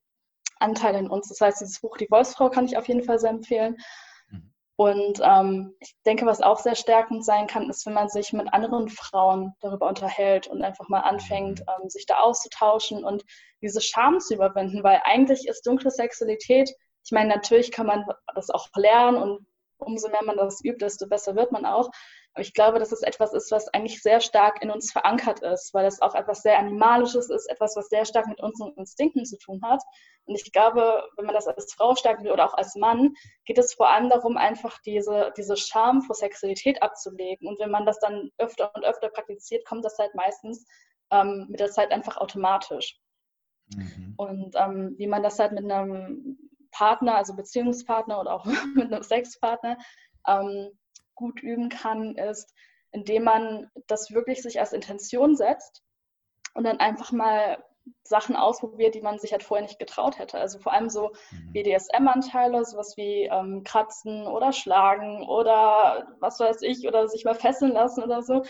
Anteile 0.60 1.00
in 1.00 1.10
uns. 1.10 1.28
Das 1.30 1.42
heißt, 1.42 1.62
dieses 1.62 1.82
Buch 1.82 1.98
Die 1.98 2.10
Wolfsfrau 2.10 2.50
kann 2.50 2.66
ich 2.66 2.78
auf 2.78 2.88
jeden 2.88 3.04
Fall 3.04 3.20
sehr 3.20 3.32
empfehlen. 3.32 3.78
Und 4.84 5.22
ähm, 5.24 5.76
ich 5.80 5.96
denke, 6.06 6.26
was 6.26 6.41
auch 6.41 6.60
sehr 6.60 6.76
stärkend 6.76 7.26
sein 7.26 7.48
kann, 7.48 7.69
ist, 7.69 7.86
wenn 7.86 7.93
man 7.93 8.10
sich 8.10 8.34
mit 8.34 8.54
anderen 8.54 8.89
Frauen 8.89 9.54
darüber 9.62 9.88
unterhält 9.88 10.48
und 10.48 10.62
einfach 10.62 10.89
mal 10.89 11.02
anfängt, 11.02 11.60
mhm. 11.60 11.84
ähm, 11.84 11.89
sich 11.89 12.06
da 12.06 12.17
auszutauschen 12.17 13.04
und 13.04 13.24
diese 13.62 13.82
Scham 13.82 14.19
zu 14.19 14.34
überwinden, 14.34 14.84
weil 14.84 15.02
eigentlich 15.04 15.48
ist 15.48 15.65
dunkle 15.65 15.91
Sexualität 15.91 16.74
ich 17.06 17.12
meine, 17.12 17.30
natürlich 17.30 17.72
kann 17.72 17.86
man 17.86 18.06
das 18.34 18.50
auch 18.50 18.69
lernen 18.76 19.17
und 19.17 19.46
umso 19.78 20.10
mehr 20.10 20.24
man 20.24 20.38
das 20.38 20.63
übt, 20.63 20.84
desto 20.84 21.08
besser 21.08 21.36
wird 21.36 21.52
man 21.52 21.65
auch. 21.65 21.89
Aber 22.34 22.41
ich 22.41 22.54
glaube, 22.54 22.80
dass 22.80 22.91
es 22.91 23.04
etwas 23.04 23.34
ist, 23.34 23.52
was 23.52 23.67
eigentlich 23.69 24.02
sehr 24.02 24.19
stark 24.19 24.62
in 24.63 24.72
uns 24.72 24.91
verankert 24.91 25.41
ist, 25.41 25.74
weil 25.74 25.86
es 25.86 26.02
auch 26.02 26.15
etwas 26.15 26.41
sehr 26.41 26.58
Animalisches 26.58 27.30
ist, 27.30 27.46
etwas, 27.48 27.76
was 27.76 27.89
sehr 27.89 28.06
stark 28.06 28.28
mit 28.28 28.41
unseren 28.41 28.74
Instinkten 28.74 29.24
zu 29.24 29.38
tun 29.38 29.62
hat. 29.63 29.82
Und 30.26 30.36
ich 30.36 30.52
glaube, 30.52 31.04
wenn 31.15 31.26
man 31.26 31.36
das 31.36 31.48
als 31.48 31.74
Frau 31.74 31.96
stark 31.96 32.24
will 32.24 32.32
oder 32.32 32.46
auch 32.46 32.56
als 32.56 32.76
Mann, 32.76 33.13
geht 33.46 33.60
es 33.60 33.74
vor 33.76 33.89
allem 33.89 34.10
darum, 34.10 34.38
einfach 34.38 34.80
diese, 34.82 35.32
diese 35.38 35.56
Scham 35.58 36.02
vor 36.02 36.15
Sexualität 36.15 36.82
abzulegen. 36.82 37.48
Und 37.48 37.60
wenn 37.60 37.69
man 37.69 37.86
das 37.86 38.00
dann 38.00 38.32
öfter 38.39 38.74
und 38.74 38.84
öfter 38.84 39.10
praktiziert, 39.10 39.65
kommt 39.67 39.86
das 39.86 39.98
halt 40.00 40.15
meistens 40.15 40.65
ähm, 41.12 41.46
mit 41.50 41.60
der 41.60 41.69
Zeit 41.69 41.91
einfach 41.91 42.17
automatisch. 42.17 43.00
Mhm. 43.76 44.13
Und 44.17 44.56
ähm, 44.56 44.96
wie 44.98 45.08
man 45.08 45.22
das 45.22 45.38
halt 45.38 45.52
mit 45.52 45.69
einem 45.69 46.38
Partner, 46.72 47.15
also 47.15 47.36
Beziehungspartner 47.36 48.19
oder 48.19 48.34
auch 48.34 48.46
mit 48.76 48.91
einem 48.91 49.04
Sexpartner 49.04 49.78
ähm, 50.28 50.72
gut 51.23 51.41
üben 51.41 51.69
kann, 51.69 52.15
ist, 52.15 52.53
indem 52.91 53.23
man 53.23 53.71
das 53.88 54.12
wirklich 54.12 54.41
sich 54.41 54.59
als 54.59 54.73
Intention 54.73 55.38
setzt 55.38 55.81
und 56.53 56.65
dann 56.65 56.79
einfach 56.79 57.13
mal 57.13 57.63
Sachen 58.03 58.36
ausprobiert, 58.36 58.93
die 58.93 59.01
man 59.01 59.19
sich 59.19 59.31
halt 59.31 59.43
vorher 59.43 59.65
nicht 59.65 59.79
getraut 59.79 60.19
hätte. 60.19 60.38
Also 60.38 60.59
vor 60.59 60.73
allem 60.73 60.89
so 60.89 61.12
mhm. 61.31 61.53
BDSM-Anteile, 61.53 62.65
sowas 62.65 62.95
wie 62.97 63.29
ähm, 63.31 63.63
Kratzen 63.63 64.27
oder 64.27 64.51
Schlagen 64.51 65.27
oder 65.27 66.15
was 66.19 66.39
weiß 66.39 66.62
ich, 66.63 66.88
oder 66.88 67.07
sich 67.07 67.23
mal 67.23 67.36
fesseln 67.36 67.71
lassen 67.71 68.03
oder 68.03 68.21
so. 68.21 68.43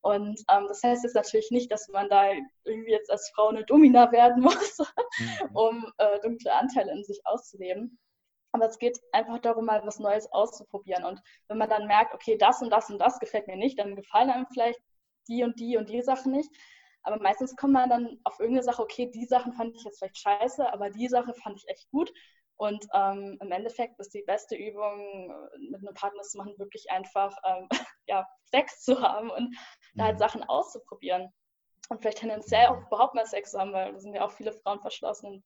Und 0.00 0.40
ähm, 0.48 0.66
das 0.68 0.82
heißt 0.82 1.04
jetzt 1.04 1.14
natürlich 1.14 1.50
nicht, 1.50 1.70
dass 1.70 1.88
man 1.88 2.08
da 2.08 2.30
irgendwie 2.64 2.90
jetzt 2.90 3.10
als 3.10 3.30
Frau 3.34 3.48
eine 3.48 3.64
Domina 3.64 4.10
werden 4.12 4.42
muss, 4.42 4.78
mhm. 4.78 5.56
um 5.56 5.92
äh, 5.98 6.20
dunkle 6.20 6.52
Anteile 6.52 6.92
in 6.92 7.04
sich 7.04 7.20
auszuleben. 7.24 7.98
Aber 8.52 8.66
es 8.66 8.78
geht 8.78 9.00
einfach 9.12 9.38
darum, 9.38 9.64
mal 9.64 9.84
was 9.84 9.98
Neues 9.98 10.30
auszuprobieren. 10.30 11.04
Und 11.04 11.20
wenn 11.48 11.58
man 11.58 11.70
dann 11.70 11.86
merkt, 11.86 12.14
okay, 12.14 12.36
das 12.36 12.60
und 12.62 12.70
das 12.70 12.90
und 12.90 12.98
das 12.98 13.18
gefällt 13.18 13.46
mir 13.46 13.56
nicht, 13.56 13.78
dann 13.78 13.96
gefallen 13.96 14.30
einem 14.30 14.46
vielleicht 14.52 14.80
die 15.28 15.42
und 15.42 15.58
die 15.58 15.76
und 15.76 15.88
die 15.88 16.02
Sachen 16.02 16.32
nicht. 16.32 16.50
Aber 17.02 17.18
meistens 17.20 17.56
kommt 17.56 17.72
man 17.72 17.90
dann 17.90 18.20
auf 18.24 18.38
irgendeine 18.38 18.62
Sache, 18.62 18.82
okay, 18.82 19.10
die 19.10 19.24
Sachen 19.24 19.52
fand 19.54 19.74
ich 19.74 19.84
jetzt 19.84 19.98
vielleicht 19.98 20.18
scheiße, 20.18 20.72
aber 20.72 20.90
die 20.90 21.08
Sache 21.08 21.34
fand 21.34 21.56
ich 21.56 21.68
echt 21.68 21.90
gut. 21.90 22.12
Und 22.56 22.86
ähm, 22.94 23.38
im 23.40 23.50
Endeffekt 23.50 23.98
ist 23.98 24.14
die 24.14 24.22
beste 24.22 24.54
Übung, 24.54 25.34
mit 25.58 25.80
einem 25.80 25.94
Partner 25.94 26.22
zu 26.22 26.38
machen, 26.38 26.58
wirklich 26.58 26.90
einfach 26.90 27.36
ähm, 27.44 27.68
ja, 28.06 28.26
Sex 28.44 28.82
zu 28.84 29.00
haben 29.00 29.30
und 29.30 29.56
da 29.94 30.04
halt 30.04 30.14
mhm. 30.14 30.20
Sachen 30.20 30.44
auszuprobieren. 30.44 31.32
Und 31.88 32.00
vielleicht 32.00 32.18
tendenziell 32.18 32.66
auch 32.66 32.86
überhaupt 32.86 33.14
mal 33.14 33.26
Sex 33.26 33.50
zu 33.50 33.58
haben, 33.58 33.72
weil 33.72 33.92
da 33.92 33.98
sind 33.98 34.14
ja 34.14 34.24
auch 34.24 34.30
viele 34.30 34.52
Frauen 34.52 34.80
verschlossen. 34.80 35.42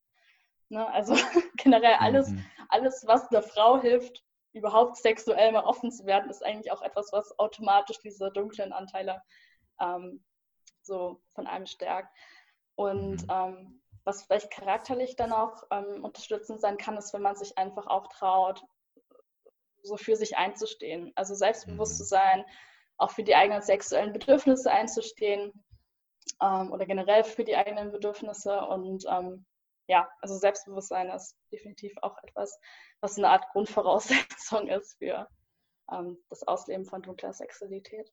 Ne? 0.69 0.87
Also 0.93 1.15
generell 1.57 1.97
alles, 1.99 2.31
mhm. 2.31 2.45
alles, 2.69 3.05
was 3.07 3.29
der 3.29 3.43
Frau 3.43 3.81
hilft, 3.81 4.25
überhaupt 4.53 4.97
sexuell 4.97 5.53
mal 5.53 5.65
offen 5.65 5.91
zu 5.91 6.07
werden, 6.07 6.31
ist 6.31 6.45
eigentlich 6.45 6.73
auch 6.73 6.83
etwas, 6.83 7.13
was 7.13 7.39
automatisch 7.39 7.99
diese 8.01 8.31
dunklen 8.31 8.73
Anteile 8.73 9.23
ähm, 9.81 10.25
so 10.83 11.21
von 11.35 11.47
einem 11.47 11.67
stärkt. 11.67 12.17
Und 12.75 13.23
mhm. 13.23 13.31
ähm, 13.31 13.83
was 14.05 14.23
vielleicht 14.23 14.51
charakterlich 14.51 15.17
dann 15.17 15.33
auch 15.33 15.65
ähm, 15.71 16.05
unterstützend 16.05 16.61
sein 16.61 16.77
kann, 16.77 16.97
ist, 16.97 17.13
wenn 17.13 17.23
man 17.23 17.37
sich 17.37 17.59
einfach 17.59 17.87
auch 17.87 18.07
traut, 18.07 18.63
so 19.83 19.97
für 19.97 20.17
sich 20.17 20.37
einzustehen. 20.37 21.13
Also 21.17 21.35
selbstbewusst 21.35 21.95
mhm. 21.95 21.97
zu 21.99 22.05
sein, 22.05 22.45
auch 22.99 23.11
für 23.11 23.25
die 23.25 23.35
eigenen 23.35 23.63
sexuellen 23.63 24.13
Bedürfnisse 24.13 24.71
einzustehen 24.71 25.65
ähm, 26.41 26.73
oder 26.73 26.87
generell 26.87 27.25
für 27.25 27.45
die 27.45 27.57
eigenen 27.57 27.93
Bedürfnisse. 27.93 28.61
Und 28.61 29.05
ähm, 29.11 29.45
ja, 29.89 30.09
also 30.21 30.37
Selbstbewusstsein 30.37 31.11
ist 31.11 31.37
definitiv 31.53 31.93
auch 32.03 32.17
etwas, 32.23 32.59
was 33.01 33.19
eine 33.19 33.29
Art 33.29 33.45
Grundvoraussetzung 33.53 34.69
ist 34.69 34.99
für 34.99 35.29
ähm, 35.93 36.19
das 36.29 36.43
Ausleben 36.43 36.85
von 36.85 37.03
dunkler 37.03 37.33
Sexualität. 37.33 38.13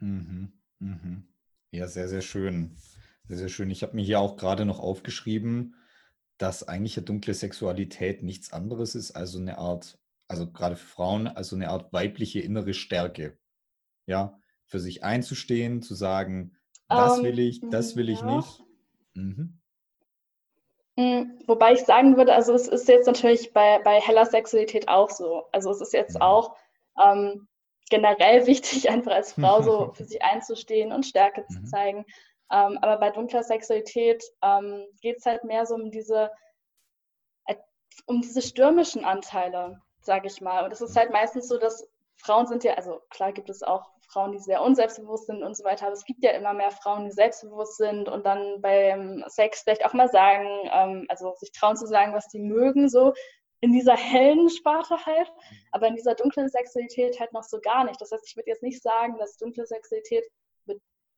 Mhm. 0.00 0.52
Mhm. 0.78 1.28
Ja, 1.70 1.86
sehr, 1.86 2.08
sehr 2.08 2.22
schön. 2.22 2.76
Sehr, 3.24 3.38
sehr 3.38 3.48
schön. 3.48 3.70
Ich 3.70 3.82
habe 3.82 3.96
mir 3.96 4.04
hier 4.04 4.20
auch 4.20 4.36
gerade 4.36 4.64
noch 4.64 4.80
aufgeschrieben, 4.80 5.76
dass 6.38 6.66
eigentlich 6.66 6.96
eine 6.96 7.06
dunkle 7.06 7.34
Sexualität 7.34 8.22
nichts 8.22 8.52
anderes 8.52 8.94
ist, 8.94 9.12
also 9.12 9.38
eine 9.38 9.58
Art, 9.58 9.98
also 10.28 10.50
gerade 10.50 10.76
für 10.76 10.88
Frauen, 10.88 11.28
also 11.28 11.56
eine 11.56 11.70
Art 11.70 11.92
weibliche 11.92 12.40
innere 12.40 12.74
Stärke. 12.74 13.38
Ja, 14.06 14.38
für 14.66 14.80
sich 14.80 15.04
einzustehen, 15.04 15.82
zu 15.82 15.94
sagen, 15.94 16.56
das 16.88 17.18
um, 17.18 17.24
will 17.24 17.38
ich, 17.38 17.60
das 17.70 17.94
will 17.94 18.08
ja. 18.08 18.14
ich 18.14 18.22
nicht. 18.22 18.64
Mhm. 19.14 19.61
Hm, 20.98 21.38
wobei 21.46 21.72
ich 21.72 21.84
sagen 21.84 22.16
würde, 22.16 22.34
also 22.34 22.52
es 22.52 22.68
ist 22.68 22.86
jetzt 22.86 23.06
natürlich 23.06 23.52
bei, 23.52 23.78
bei 23.82 23.98
heller 24.00 24.26
Sexualität 24.26 24.88
auch 24.88 25.10
so. 25.10 25.48
Also 25.52 25.70
es 25.70 25.80
ist 25.80 25.92
jetzt 25.94 26.16
mhm. 26.16 26.22
auch 26.22 26.56
ähm, 27.02 27.48
generell 27.88 28.46
wichtig, 28.46 28.90
einfach 28.90 29.12
als 29.12 29.32
Frau 29.32 29.62
so 29.62 29.92
für 29.94 30.04
sich 30.04 30.22
einzustehen 30.22 30.92
und 30.92 31.06
Stärke 31.06 31.46
zu 31.46 31.60
mhm. 31.60 31.66
zeigen. 31.66 32.06
Ähm, 32.50 32.78
aber 32.82 32.98
bei 32.98 33.10
dunkler 33.10 33.42
Sexualität 33.42 34.22
ähm, 34.42 34.84
geht 35.00 35.18
es 35.18 35.26
halt 35.26 35.44
mehr 35.44 35.64
so 35.64 35.74
um 35.74 35.90
diese, 35.90 36.30
äh, 37.46 37.54
um 38.04 38.20
diese 38.20 38.42
stürmischen 38.42 39.06
Anteile, 39.06 39.80
sage 40.00 40.26
ich 40.26 40.42
mal. 40.42 40.64
Und 40.64 40.72
es 40.72 40.82
ist 40.82 40.96
halt 40.96 41.10
meistens 41.10 41.48
so, 41.48 41.56
dass 41.56 41.88
Frauen 42.16 42.46
sind 42.46 42.64
ja, 42.64 42.74
also 42.74 43.00
klar 43.08 43.32
gibt 43.32 43.48
es 43.48 43.62
auch 43.62 43.91
Frauen, 44.12 44.32
die 44.32 44.38
sehr 44.38 44.62
unselbstbewusst 44.62 45.26
sind 45.26 45.42
und 45.42 45.56
so 45.56 45.64
weiter, 45.64 45.86
aber 45.86 45.94
es 45.94 46.04
gibt 46.04 46.22
ja 46.22 46.32
immer 46.32 46.52
mehr 46.52 46.70
Frauen, 46.70 47.04
die 47.04 47.12
selbstbewusst 47.12 47.76
sind 47.76 48.08
und 48.08 48.26
dann 48.26 48.60
beim 48.60 49.24
Sex 49.28 49.62
vielleicht 49.62 49.84
auch 49.84 49.94
mal 49.94 50.08
sagen, 50.08 50.48
ähm, 50.72 51.06
also 51.08 51.34
sich 51.36 51.52
trauen 51.52 51.76
zu 51.76 51.86
sagen, 51.86 52.12
was 52.12 52.28
die 52.28 52.40
mögen, 52.40 52.88
so 52.88 53.14
in 53.60 53.72
dieser 53.72 53.96
hellen 53.96 54.50
Sparte 54.50 54.96
halt, 55.06 55.32
aber 55.70 55.86
in 55.86 55.94
dieser 55.94 56.14
dunklen 56.14 56.48
Sexualität 56.48 57.20
halt 57.20 57.32
noch 57.32 57.44
so 57.44 57.60
gar 57.60 57.84
nicht. 57.84 58.00
Das 58.00 58.10
heißt, 58.10 58.26
ich 58.26 58.36
würde 58.36 58.50
jetzt 58.50 58.62
nicht 58.62 58.82
sagen, 58.82 59.16
dass 59.18 59.36
dunkle 59.36 59.66
Sexualität 59.66 60.24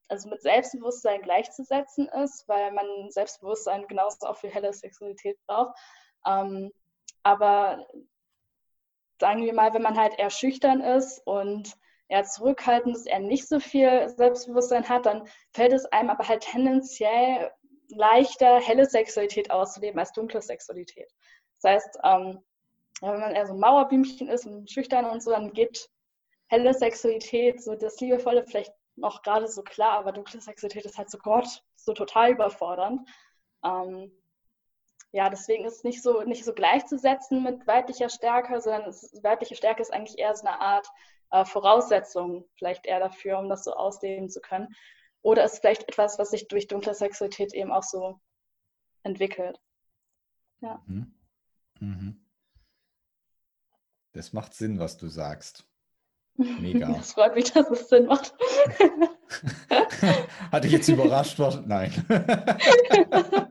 also 0.08 0.28
mit 0.28 0.42
Selbstbewusstsein 0.42 1.22
gleichzusetzen 1.22 2.08
ist, 2.08 2.46
weil 2.48 2.72
man 2.72 3.10
Selbstbewusstsein 3.10 3.86
genauso 3.88 4.26
auch 4.26 4.36
für 4.36 4.48
helle 4.48 4.72
Sexualität 4.72 5.38
braucht. 5.46 5.74
Ähm, 6.26 6.70
aber 7.22 7.86
sagen 9.20 9.42
wir 9.42 9.54
mal, 9.54 9.72
wenn 9.74 9.82
man 9.82 9.98
halt 9.98 10.18
eher 10.18 10.30
schüchtern 10.30 10.80
ist 10.80 11.26
und 11.26 11.74
eher 12.08 12.24
zurückhaltend 12.24 12.96
ist, 12.96 13.06
eher 13.06 13.20
nicht 13.20 13.48
so 13.48 13.60
viel 13.60 14.08
Selbstbewusstsein 14.08 14.88
hat, 14.88 15.06
dann 15.06 15.26
fällt 15.52 15.72
es 15.72 15.86
einem 15.86 16.10
aber 16.10 16.28
halt 16.28 16.42
tendenziell 16.42 17.50
leichter, 17.88 18.60
helle 18.60 18.86
Sexualität 18.86 19.50
auszuleben 19.50 19.98
als 19.98 20.12
dunkle 20.12 20.42
Sexualität. 20.42 21.10
Das 21.60 21.72
heißt, 21.72 21.98
ähm, 22.04 22.40
wenn 23.00 23.20
man 23.20 23.34
eher 23.34 23.46
so 23.46 23.54
ein 23.54 23.60
Mauerblümchen 23.60 24.28
ist 24.28 24.46
und 24.46 24.70
schüchtern 24.70 25.04
und 25.06 25.22
so, 25.22 25.30
dann 25.30 25.52
geht 25.52 25.88
helle 26.48 26.74
Sexualität, 26.74 27.62
so 27.62 27.74
das 27.74 28.00
Liebevolle 28.00 28.44
vielleicht 28.46 28.72
noch 28.96 29.22
gerade 29.22 29.48
so 29.48 29.62
klar, 29.62 29.98
aber 29.98 30.12
dunkle 30.12 30.40
Sexualität 30.40 30.84
ist 30.84 30.98
halt 30.98 31.10
so 31.10 31.18
Gott, 31.18 31.62
so 31.74 31.92
total 31.92 32.32
überfordernd. 32.32 33.08
Ähm, 33.64 34.12
ja, 35.12 35.30
deswegen 35.30 35.64
ist 35.64 35.76
es 35.76 35.84
nicht 35.84 36.02
so, 36.02 36.22
nicht 36.22 36.44
so 36.44 36.52
gleichzusetzen 36.52 37.42
mit 37.42 37.66
weiblicher 37.66 38.08
Stärke, 38.08 38.60
sondern 38.60 38.88
es, 38.88 39.12
weibliche 39.22 39.54
Stärke 39.54 39.82
ist 39.82 39.92
eigentlich 39.92 40.18
eher 40.18 40.34
so 40.34 40.46
eine 40.46 40.60
Art 40.60 40.88
äh, 41.30 41.44
Voraussetzung, 41.44 42.48
vielleicht 42.56 42.86
eher 42.86 43.00
dafür, 43.00 43.38
um 43.38 43.48
das 43.48 43.64
so 43.64 43.74
ausleben 43.74 44.28
zu 44.28 44.40
können. 44.40 44.74
Oder 45.22 45.44
ist 45.44 45.60
vielleicht 45.60 45.88
etwas, 45.88 46.18
was 46.18 46.30
sich 46.30 46.48
durch 46.48 46.66
dunkle 46.66 46.94
Sexualität 46.94 47.54
eben 47.54 47.72
auch 47.72 47.82
so 47.82 48.20
entwickelt. 49.02 49.60
Ja. 50.60 50.82
Mhm. 50.86 51.14
Mhm. 51.80 52.26
Das 54.12 54.32
macht 54.32 54.54
Sinn, 54.54 54.78
was 54.78 54.96
du 54.96 55.08
sagst. 55.08 55.66
Mega. 56.36 56.88
Das 56.96 57.12
freut 57.12 57.34
mich, 57.34 57.52
dass 57.52 57.70
es 57.70 57.88
Sinn 57.88 58.06
macht. 58.06 58.34
Hatte 60.52 60.66
ich 60.66 60.72
jetzt 60.72 60.88
überrascht? 60.88 61.38
Nein. 61.66 61.92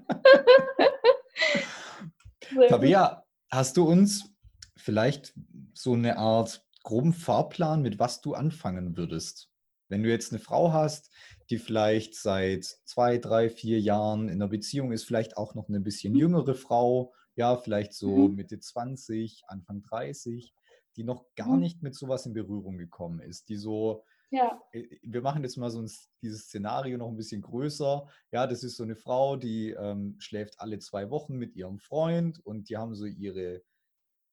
Tabea, 2.69 3.25
hast 3.51 3.77
du 3.77 3.87
uns 3.87 4.29
vielleicht 4.77 5.33
so 5.73 5.93
eine 5.93 6.17
Art 6.17 6.63
groben 6.83 7.13
Fahrplan, 7.13 7.81
mit 7.81 7.99
was 7.99 8.21
du 8.21 8.33
anfangen 8.33 8.97
würdest? 8.97 9.49
Wenn 9.89 10.03
du 10.03 10.09
jetzt 10.09 10.31
eine 10.31 10.39
Frau 10.39 10.71
hast, 10.71 11.11
die 11.49 11.57
vielleicht 11.57 12.15
seit 12.15 12.65
zwei, 12.85 13.17
drei, 13.17 13.49
vier 13.49 13.79
Jahren 13.79 14.27
in 14.27 14.35
einer 14.35 14.47
Beziehung 14.47 14.91
ist, 14.91 15.03
vielleicht 15.05 15.37
auch 15.37 15.55
noch 15.55 15.69
eine 15.69 15.81
bisschen 15.81 16.13
mhm. 16.13 16.19
jüngere 16.19 16.55
Frau, 16.55 17.13
ja, 17.35 17.57
vielleicht 17.57 17.93
so 17.93 18.27
mhm. 18.29 18.35
Mitte 18.35 18.59
20, 18.59 19.43
Anfang 19.47 19.81
30, 19.81 20.53
die 20.95 21.03
noch 21.03 21.25
gar 21.35 21.55
Mhm. 21.55 21.59
nicht 21.59 21.83
mit 21.83 21.95
sowas 21.95 22.25
in 22.25 22.33
Berührung 22.33 22.77
gekommen 22.77 23.19
ist, 23.19 23.49
die 23.49 23.55
so, 23.55 24.03
Ja. 24.31 24.61
äh, 24.71 24.83
wir 25.01 25.21
machen 25.21 25.43
jetzt 25.43 25.57
mal 25.57 25.71
so 25.71 25.81
ein, 25.81 25.89
dieses 26.21 26.43
Szenario 26.45 26.97
noch 26.97 27.07
ein 27.09 27.17
bisschen 27.17 27.41
größer. 27.41 28.07
Ja, 28.31 28.47
das 28.47 28.63
ist 28.63 28.77
so 28.77 28.83
eine 28.83 28.95
Frau, 28.95 29.35
die 29.35 29.71
ähm, 29.71 30.15
schläft 30.19 30.59
alle 30.59 30.79
zwei 30.79 31.09
Wochen 31.09 31.35
mit 31.37 31.55
ihrem 31.55 31.79
Freund 31.79 32.39
und 32.45 32.69
die 32.69 32.77
haben 32.77 32.95
so 32.95 33.05
ihre 33.05 33.63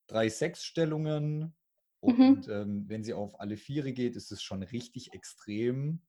drei 0.06 0.28
Sexstellungen. 0.28 1.54
Mhm. 2.06 2.32
Und 2.32 2.48
ähm, 2.48 2.88
wenn 2.88 3.04
sie 3.04 3.14
auf 3.14 3.40
alle 3.40 3.56
Viere 3.56 3.92
geht, 3.92 4.16
ist 4.16 4.32
es 4.32 4.42
schon 4.42 4.62
richtig 4.62 5.12
extrem. 5.14 6.02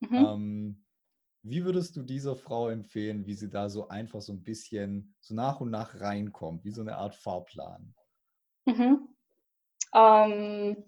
Mhm. 0.00 0.34
Ähm, 0.34 0.84
wie 1.42 1.64
würdest 1.64 1.96
du 1.96 2.02
dieser 2.02 2.36
Frau 2.36 2.68
empfehlen, 2.70 3.26
wie 3.26 3.34
sie 3.34 3.50
da 3.50 3.70
so 3.70 3.88
einfach 3.88 4.22
so 4.22 4.32
ein 4.32 4.44
bisschen 4.44 5.14
so 5.20 5.34
nach 5.34 5.60
und 5.60 5.70
nach 5.70 6.00
reinkommt, 6.00 6.64
wie 6.64 6.72
so 6.72 6.82
eine 6.82 6.96
Art 6.96 7.14
Fahrplan? 7.16 7.94
Mhm. 8.66 9.08
Ähm, 9.94 10.84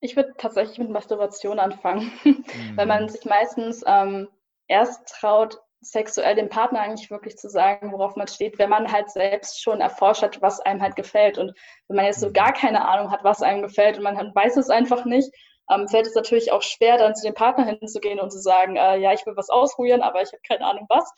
ich 0.00 0.16
würde 0.16 0.34
tatsächlich 0.38 0.78
mit 0.78 0.90
Masturbation 0.90 1.58
anfangen, 1.58 2.12
weil 2.76 2.86
man 2.86 3.08
Mhm. 3.08 3.10
sich 3.10 3.24
meistens 3.24 3.84
ähm, 3.86 4.28
erst 4.68 5.08
traut, 5.08 5.60
sexuell 5.80 6.34
dem 6.34 6.48
Partner 6.48 6.80
eigentlich 6.80 7.10
wirklich 7.10 7.36
zu 7.36 7.48
sagen, 7.48 7.92
worauf 7.92 8.16
man 8.16 8.26
steht, 8.28 8.58
wenn 8.58 8.70
man 8.70 8.90
halt 8.92 9.10
selbst 9.10 9.62
schon 9.62 9.80
erforscht 9.80 10.22
hat, 10.22 10.42
was 10.42 10.60
einem 10.60 10.82
halt 10.82 10.96
gefällt. 10.96 11.38
Und 11.38 11.52
wenn 11.88 11.96
man 11.96 12.06
jetzt 12.06 12.20
so 12.20 12.28
Mhm. 12.28 12.32
gar 12.32 12.52
keine 12.52 12.86
Ahnung 12.88 13.10
hat, 13.10 13.24
was 13.24 13.42
einem 13.42 13.62
gefällt 13.62 13.96
und 13.98 14.02
man 14.04 14.16
weiß 14.34 14.56
es 14.56 14.70
einfach 14.70 15.04
nicht, 15.04 15.30
ähm, 15.70 15.86
fällt 15.88 16.06
es 16.06 16.14
natürlich 16.14 16.50
auch 16.52 16.62
schwer, 16.62 16.98
dann 16.98 17.14
zu 17.14 17.26
dem 17.26 17.34
Partner 17.34 17.64
hinzugehen 17.66 18.20
und 18.20 18.30
zu 18.32 18.38
sagen, 18.40 18.76
äh, 18.76 18.96
ja, 18.98 19.12
ich 19.12 19.24
will 19.26 19.36
was 19.36 19.50
ausprobieren, 19.50 20.02
aber 20.02 20.22
ich 20.22 20.28
habe 20.32 20.42
keine 20.46 20.64
Ahnung 20.66 20.86
was. 20.88 21.12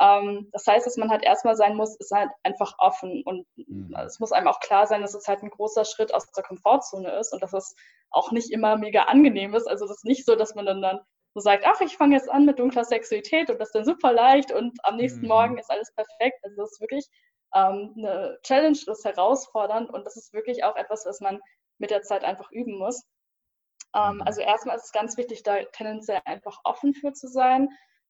Ähm, 0.00 0.48
das 0.52 0.66
heißt, 0.66 0.86
dass 0.86 0.96
man 0.96 1.10
halt 1.10 1.24
erstmal 1.24 1.56
sein 1.56 1.74
muss, 1.76 1.96
ist 1.96 2.12
halt 2.12 2.30
einfach 2.42 2.74
offen 2.78 3.22
und 3.24 3.46
Mhm. 3.56 3.96
es 4.06 4.20
muss 4.20 4.32
einem 4.32 4.48
auch 4.48 4.60
klar 4.60 4.86
sein, 4.86 5.00
dass 5.02 5.14
es 5.14 5.26
halt 5.26 5.42
ein 5.42 5.50
großer 5.50 5.84
Schritt 5.84 6.12
aus 6.14 6.30
der 6.32 6.44
Komfortzone 6.44 7.10
ist 7.18 7.32
und 7.32 7.42
dass 7.42 7.52
es 7.54 7.74
auch 8.10 8.30
nicht 8.30 8.50
immer 8.52 8.76
mega 8.76 9.04
angenehm 9.04 9.54
ist. 9.54 9.66
Also 9.66 9.86
das 9.86 9.98
ist 9.98 10.04
nicht 10.04 10.24
so, 10.26 10.36
dass 10.36 10.54
man 10.54 10.66
dann, 10.66 10.82
dann 10.82 11.00
so 11.36 11.42
sagt, 11.42 11.64
ach, 11.66 11.80
ich 11.82 11.96
fange 11.96 12.16
jetzt 12.16 12.30
an 12.30 12.44
mit 12.46 12.58
dunkler 12.58 12.84
Sexualität 12.84 13.50
und 13.50 13.60
das 13.60 13.68
ist 13.68 13.74
dann 13.74 13.84
super 13.84 14.12
leicht 14.12 14.52
und 14.52 14.78
am 14.84 14.96
nächsten 14.96 15.26
Mhm. 15.26 15.28
Morgen 15.28 15.58
ist 15.58 15.70
alles 15.70 15.92
perfekt. 15.94 16.38
Also 16.44 16.56
das 16.56 16.72
ist 16.72 16.80
wirklich 16.80 17.06
ähm, 17.54 17.94
eine 17.98 18.38
Challenge, 18.42 18.78
das 18.86 18.98
ist 19.00 19.04
herausfordernd 19.04 19.90
und 19.90 20.04
das 20.06 20.16
ist 20.16 20.32
wirklich 20.32 20.64
auch 20.64 20.76
etwas, 20.76 21.06
was 21.06 21.20
man 21.20 21.40
mit 21.78 21.90
der 21.90 22.02
Zeit 22.02 22.24
einfach 22.24 22.50
üben 22.52 22.78
muss. 22.78 23.04
Ähm, 23.94 24.22
Mhm. 24.22 24.26
also 24.26 24.40
erstmal 24.42 24.76
ist 24.76 24.86
es 24.86 24.92
ganz 24.92 25.16
wichtig, 25.16 25.42
da 25.42 25.62
tendenziell 25.72 26.20
einfach 26.24 26.60
offen 26.64 26.94
für 26.94 27.12
zu 27.12 27.28
sein, 27.28 27.68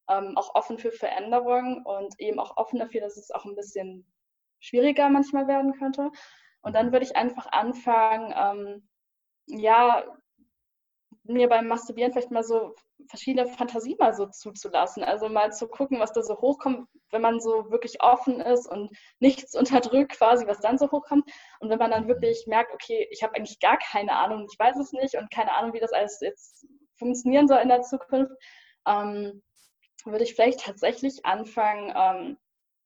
ähm, 0.09 0.37
auch 0.37 0.55
offen 0.55 0.77
für 0.79 0.91
Veränderungen 0.91 1.83
und 1.85 2.15
eben 2.19 2.39
auch 2.39 2.57
offen 2.57 2.79
dafür, 2.79 3.01
dass 3.01 3.17
es 3.17 3.31
auch 3.31 3.45
ein 3.45 3.55
bisschen 3.55 4.11
schwieriger 4.59 5.09
manchmal 5.09 5.47
werden 5.47 5.73
könnte. 5.73 6.11
Und 6.61 6.75
dann 6.75 6.91
Mhm. 6.91 6.93
würde 6.93 7.05
ich 7.05 7.15
einfach 7.15 7.47
anfangen, 7.51 8.33
ähm, 8.35 8.89
ja, 9.47 10.05
mir 11.27 11.49
beim 11.49 11.67
Masturbieren 11.67 12.11
vielleicht 12.11 12.31
mal 12.31 12.43
so 12.43 12.75
verschiedene 13.07 13.47
Fantasien 13.47 13.97
mal 13.99 14.13
so 14.13 14.25
zuzulassen. 14.27 15.03
Also 15.03 15.29
mal 15.29 15.51
zu 15.51 15.67
gucken, 15.67 15.99
was 15.99 16.13
da 16.13 16.21
so 16.21 16.35
hochkommt, 16.39 16.87
wenn 17.11 17.21
man 17.21 17.39
so 17.39 17.69
wirklich 17.71 18.01
offen 18.01 18.41
ist 18.41 18.67
und 18.67 18.91
nichts 19.19 19.55
unterdrückt 19.55 20.13
quasi, 20.17 20.47
was 20.47 20.59
dann 20.59 20.77
so 20.77 20.91
hochkommt. 20.91 21.29
Und 21.59 21.69
wenn 21.69 21.79
man 21.79 21.91
dann 21.91 22.07
wirklich 22.07 22.45
merkt, 22.47 22.73
okay, 22.73 23.07
ich 23.11 23.23
habe 23.23 23.35
eigentlich 23.35 23.59
gar 23.59 23.77
keine 23.77 24.13
Ahnung, 24.13 24.47
ich 24.51 24.57
weiß 24.59 24.77
es 24.77 24.91
nicht 24.93 25.15
und 25.15 25.29
keine 25.31 25.53
Ahnung, 25.55 25.73
wie 25.73 25.79
das 25.79 25.93
alles 25.93 26.19
jetzt 26.21 26.65
funktionieren 26.97 27.47
soll 27.47 27.59
in 27.59 27.69
der 27.69 27.81
Zukunft, 27.81 28.31
ähm, 28.87 29.43
würde 30.05 30.23
ich 30.23 30.35
vielleicht 30.35 30.61
tatsächlich 30.61 31.25
anfangen, 31.25 31.93
ähm, 31.95 32.37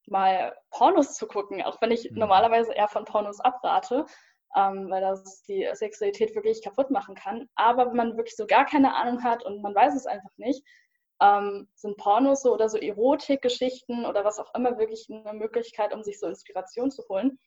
mal 0.08 0.56
Pornos 0.72 1.14
zu 1.16 1.28
gucken, 1.28 1.62
auch 1.62 1.82
wenn 1.82 1.92
ich 1.92 2.12
Mhm. 2.12 2.20
normalerweise 2.20 2.74
eher 2.74 2.88
von 2.88 3.06
Pornos 3.06 3.40
abrate, 3.40 4.06
ähm, 4.56 4.90
weil 4.90 5.02
das 5.02 5.44
die 5.44 5.68
Sexualität 5.74 6.36
wirklich 6.36 6.64
kaputt 6.64 6.92
machen 6.92 7.16
kann. 7.16 7.50
Aber 7.56 7.88
wenn 7.88 7.98
man 7.98 8.18
wirklich 8.18 8.36
so 8.36 8.46
gar 8.46 8.66
keine 8.66 8.96
Ahnung 8.96 9.24
hat 9.24 9.44
und 9.46 9.62
man 9.62 9.76
weiß 9.76 9.96
es 9.96 10.06
einfach 10.06 10.36
nicht, 10.38 10.64
ähm, 11.22 11.68
sind 11.76 11.98
Pornos 11.98 12.42
so 12.42 12.54
oder 12.54 12.68
so 12.68 12.78
Erotikgeschichten 12.78 14.06
oder 14.06 14.26
was 14.26 14.40
auch 14.40 14.54
immer 14.56 14.78
wirklich 14.78 15.08
eine 15.10 15.34
Möglichkeit, 15.34 15.94
um 15.94 16.04
sich 16.04 16.20
so 16.20 16.28
Inspiration 16.28 16.92
zu 16.92 17.04
holen. 17.08 17.40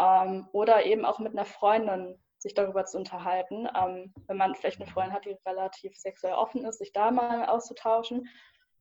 Ähm, 0.00 0.48
oder 0.52 0.84
eben 0.86 1.04
auch 1.04 1.18
mit 1.18 1.32
einer 1.32 1.44
Freundin 1.44 2.20
sich 2.38 2.54
darüber 2.54 2.84
zu 2.84 2.98
unterhalten, 2.98 3.68
ähm, 3.76 4.14
wenn 4.26 4.36
man 4.36 4.54
vielleicht 4.54 4.80
eine 4.80 4.90
Freundin 4.90 5.12
hat, 5.12 5.24
die 5.24 5.36
relativ 5.46 5.96
sexuell 5.96 6.34
offen 6.34 6.64
ist, 6.64 6.78
sich 6.78 6.92
da 6.92 7.10
mal 7.10 7.46
auszutauschen 7.46 8.28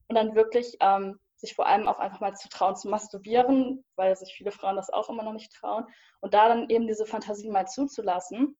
und 0.07 0.15
dann 0.15 0.35
wirklich 0.35 0.77
ähm, 0.79 1.19
sich 1.37 1.55
vor 1.55 1.67
allem 1.67 1.87
auch 1.87 1.99
einfach 1.99 2.19
mal 2.19 2.35
zu 2.35 2.49
trauen 2.49 2.75
zu 2.75 2.89
masturbieren, 2.89 3.85
weil 3.95 4.15
sich 4.15 4.33
viele 4.35 4.51
Frauen 4.51 4.75
das 4.75 4.89
auch 4.91 5.09
immer 5.09 5.23
noch 5.23 5.33
nicht 5.33 5.53
trauen 5.53 5.85
und 6.21 6.33
da 6.33 6.49
dann 6.49 6.69
eben 6.69 6.87
diese 6.87 7.05
Fantasie 7.05 7.49
mal 7.49 7.67
zuzulassen 7.67 8.57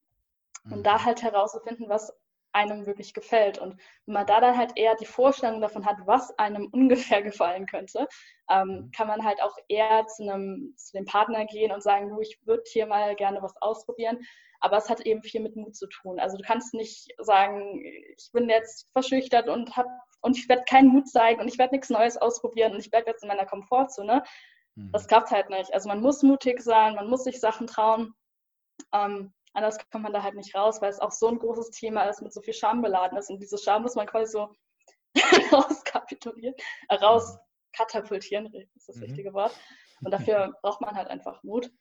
und 0.70 0.86
da 0.86 1.04
Mhm. 1.04 1.06
halt 1.06 1.22
herauszufinden, 1.24 1.90
was 1.90 2.14
einem 2.54 2.86
wirklich 2.86 3.14
gefällt. 3.14 3.60
Und 3.60 3.80
wenn 4.06 4.14
man 4.14 4.26
da 4.26 4.42
dann 4.42 4.58
halt 4.58 4.74
eher 4.78 4.96
die 4.96 5.06
Vorstellung 5.06 5.62
davon 5.62 5.86
hat, 5.86 5.98
was 6.06 6.38
einem 6.40 6.68
ungefähr 6.72 7.22
gefallen 7.22 7.66
könnte, 7.68 8.08
ähm, 8.50 8.90
Mhm. 8.90 8.94
kann 8.96 9.08
man 9.08 9.24
halt 9.24 9.42
auch 9.42 9.56
eher 9.68 10.08
zu 10.08 10.24
einem, 10.24 10.74
zu 10.78 10.94
dem 10.94 11.06
Partner 11.06 11.46
gehen 11.46 11.72
und 11.72 11.84
sagen, 11.84 12.10
du, 12.10 12.20
ich 12.22 12.40
würde 12.46 12.64
hier 12.68 12.88
mal 12.88 13.16
gerne 13.16 13.42
was 13.42 13.56
ausprobieren. 13.62 14.20
Aber 14.60 14.78
es 14.78 14.90
hat 14.90 15.02
eben 15.02 15.22
viel 15.24 15.42
mit 15.42 15.56
Mut 15.56 15.76
zu 15.76 15.88
tun. 15.88 16.20
Also 16.20 16.38
du 16.38 16.44
kannst 16.44 16.74
nicht 16.74 17.08
sagen, 17.20 17.80
ich 18.18 18.30
bin 18.34 18.50
jetzt 18.50 18.90
verschüchtert 18.92 19.48
und 19.50 19.76
hab, 19.78 19.86
und 20.22 20.38
ich 20.38 20.50
werde 20.50 20.64
keinen 20.70 20.90
Mut 20.90 21.08
zeigen 21.08 21.40
und 21.42 21.48
ich 21.48 21.58
werde 21.58 21.76
nichts 21.76 21.90
Neues 21.90 22.18
ausprobieren 22.18 22.74
und 22.74 22.80
ich 22.80 22.90
bleibe 22.90 23.10
jetzt 23.10 23.24
in 23.24 23.28
meiner 23.30 23.46
Komfortzone. 23.46 24.24
Das 24.92 25.04
Mhm. 25.04 25.08
klappt 25.08 25.32
halt 25.32 25.50
nicht. 25.50 25.74
Also 25.74 25.88
man 25.90 26.02
muss 26.02 26.22
mutig 26.24 26.62
sein, 26.62 26.96
man 26.96 27.10
muss 27.10 27.24
sich 27.24 27.40
Sachen 27.40 27.66
trauen. 27.68 28.14
Ähm, 28.94 29.34
anders 29.54 29.78
kommt 29.92 30.04
man 30.04 30.14
da 30.14 30.22
halt 30.22 30.36
nicht 30.36 30.54
raus, 30.56 30.82
weil 30.82 30.90
es 30.92 31.00
auch 31.00 31.12
so 31.12 31.28
ein 31.28 31.40
großes 31.40 31.72
Thema 31.72 32.04
ist, 32.04 32.22
mit 32.22 32.32
so 32.34 32.42
viel 32.42 32.54
Scham 32.54 32.82
beladen 32.82 33.18
ist. 33.18 33.30
Und 33.30 33.40
diese 33.42 33.58
Scham 33.58 33.82
muss 33.84 33.96
man 33.96 34.06
quasi 34.08 34.32
so 34.32 34.50
rauskapitulieren, 35.52 36.56
äh, 36.90 36.96
rauskatapultieren, 36.96 38.54
ist 38.76 38.88
das 38.90 38.98
Mhm. 38.98 39.04
richtige 39.04 39.34
Wort. 39.34 39.56
Und 40.04 40.12
dafür 40.12 40.54
braucht 40.62 40.82
man 40.82 40.96
halt 40.96 41.08
einfach 41.10 41.42
Mut. 41.44 41.72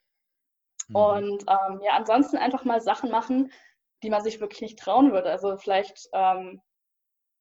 Mhm. 0.89 0.97
Und 0.97 1.45
ähm, 1.49 1.81
ja, 1.83 1.93
ansonsten 1.93 2.37
einfach 2.37 2.65
mal 2.65 2.81
Sachen 2.81 3.11
machen, 3.11 3.53
die 4.03 4.11
man 4.11 4.23
sich 4.23 4.41
wirklich 4.41 4.61
nicht 4.61 4.79
trauen 4.79 5.13
würde. 5.13 5.31
Also 5.31 5.57
vielleicht, 5.57 6.09
ähm, 6.13 6.61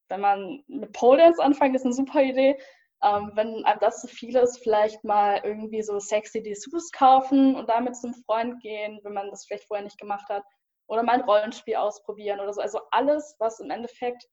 wenn 0.10 0.22
man 0.22 0.64
mit 0.68 0.94
Pole 0.94 1.18
Dance 1.20 1.42
anfängt, 1.44 1.76
ist 1.76 1.86
eine 1.86 1.94
super 1.94 2.22
Idee. 2.22 2.58
Ähm, 3.04 3.32
wenn 3.36 3.66
einem 3.66 3.80
das 3.80 4.02
zu 4.02 4.08
viel 4.08 4.36
ist, 4.36 4.60
vielleicht 4.64 5.04
mal 5.04 5.42
irgendwie 5.44 5.84
so 5.84 6.00
sexy 6.00 6.42
Dessous 6.42 6.92
kaufen 6.92 7.56
und 7.56 7.70
damit 7.70 7.96
zum 7.96 8.14
Freund 8.26 8.60
gehen, 8.62 9.00
wenn 9.04 9.14
man 9.14 9.30
das 9.30 9.46
vielleicht 9.46 9.66
vorher 9.68 9.84
nicht 9.84 10.00
gemacht 10.00 10.28
hat. 10.30 10.44
Oder 10.88 11.04
mal 11.04 11.14
ein 11.14 11.22
Rollenspiel 11.22 11.76
ausprobieren 11.76 12.40
oder 12.40 12.54
so. 12.54 12.62
Also 12.62 12.80
alles, 12.92 13.36
was 13.40 13.60
im 13.60 13.72
Endeffekt 13.72 14.28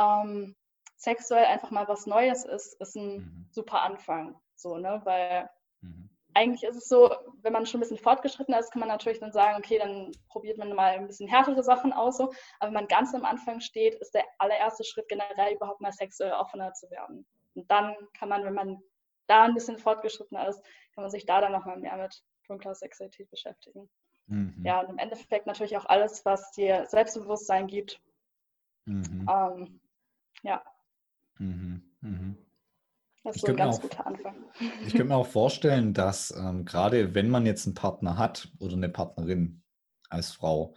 ähm, 0.00 0.54
sexuell 0.96 1.44
einfach 1.44 1.70
mal 1.70 1.88
was 1.88 2.06
Neues 2.06 2.44
ist, 2.44 2.80
ist 2.80 2.96
ein 2.96 3.16
Mhm. 3.16 3.46
super 3.50 3.82
Anfang. 3.82 4.40
So, 4.54 4.76
ne? 4.76 5.00
Weil 5.04 5.48
Mhm. 5.80 6.10
Eigentlich 6.34 6.68
ist 6.68 6.76
es 6.76 6.88
so, 6.88 7.14
wenn 7.42 7.52
man 7.52 7.66
schon 7.66 7.78
ein 7.78 7.82
bisschen 7.82 7.98
fortgeschritten 7.98 8.54
ist, 8.54 8.70
kann 8.70 8.80
man 8.80 8.88
natürlich 8.88 9.20
dann 9.20 9.32
sagen, 9.32 9.58
okay, 9.58 9.78
dann 9.78 10.12
probiert 10.28 10.58
man 10.58 10.72
mal 10.72 10.92
ein 10.92 11.06
bisschen 11.06 11.28
härtere 11.28 11.62
Sachen 11.62 11.92
aus. 11.92 12.16
So. 12.16 12.24
Aber 12.58 12.68
wenn 12.68 12.74
man 12.74 12.88
ganz 12.88 13.14
am 13.14 13.24
Anfang 13.24 13.60
steht, 13.60 13.94
ist 13.96 14.14
der 14.14 14.24
allererste 14.38 14.84
Schritt 14.84 15.08
generell 15.08 15.54
überhaupt 15.54 15.80
mal 15.80 15.92
sexuell 15.92 16.32
offener 16.32 16.72
zu 16.74 16.90
werden. 16.90 17.26
Und 17.54 17.70
dann 17.70 17.94
kann 18.14 18.28
man, 18.28 18.44
wenn 18.44 18.54
man 18.54 18.82
da 19.26 19.44
ein 19.44 19.54
bisschen 19.54 19.78
fortgeschrittener 19.78 20.48
ist, 20.48 20.62
kann 20.94 21.02
man 21.02 21.10
sich 21.10 21.26
da 21.26 21.40
dann 21.40 21.52
nochmal 21.52 21.78
mehr 21.78 21.96
mit 21.96 22.22
dunkler 22.46 22.74
Sexualität 22.74 23.30
beschäftigen. 23.30 23.88
Mhm. 24.26 24.62
Ja, 24.64 24.80
und 24.80 24.90
im 24.90 24.98
Endeffekt 24.98 25.46
natürlich 25.46 25.76
auch 25.76 25.86
alles, 25.86 26.24
was 26.24 26.50
dir 26.52 26.86
Selbstbewusstsein 26.86 27.66
gibt. 27.66 28.00
Mhm. 28.86 29.28
Ähm, 29.28 29.80
ja, 30.42 30.62
Mhm. 31.38 32.47
Das 33.28 33.36
Ich 33.36 33.42
ist 33.42 33.46
so 33.46 33.52
ein 33.52 33.56
könnte 33.56 33.62
mir 33.62 33.68
ganz 33.70 33.76
auch- 33.78 33.82
guter 33.82 34.06
Anfang. 34.06 34.34
Ich 34.84 34.90
könnte 34.94 35.04
mir 35.04 35.16
auch 35.16 35.26
vorstellen, 35.26 35.92
dass 35.94 36.30
ähm, 36.36 36.64
gerade 36.64 37.14
wenn 37.14 37.28
man 37.28 37.46
jetzt 37.46 37.66
einen 37.66 37.74
Partner 37.74 38.16
hat 38.18 38.48
oder 38.58 38.74
eine 38.74 38.88
Partnerin 38.88 39.62
als 40.08 40.32
Frau, 40.32 40.74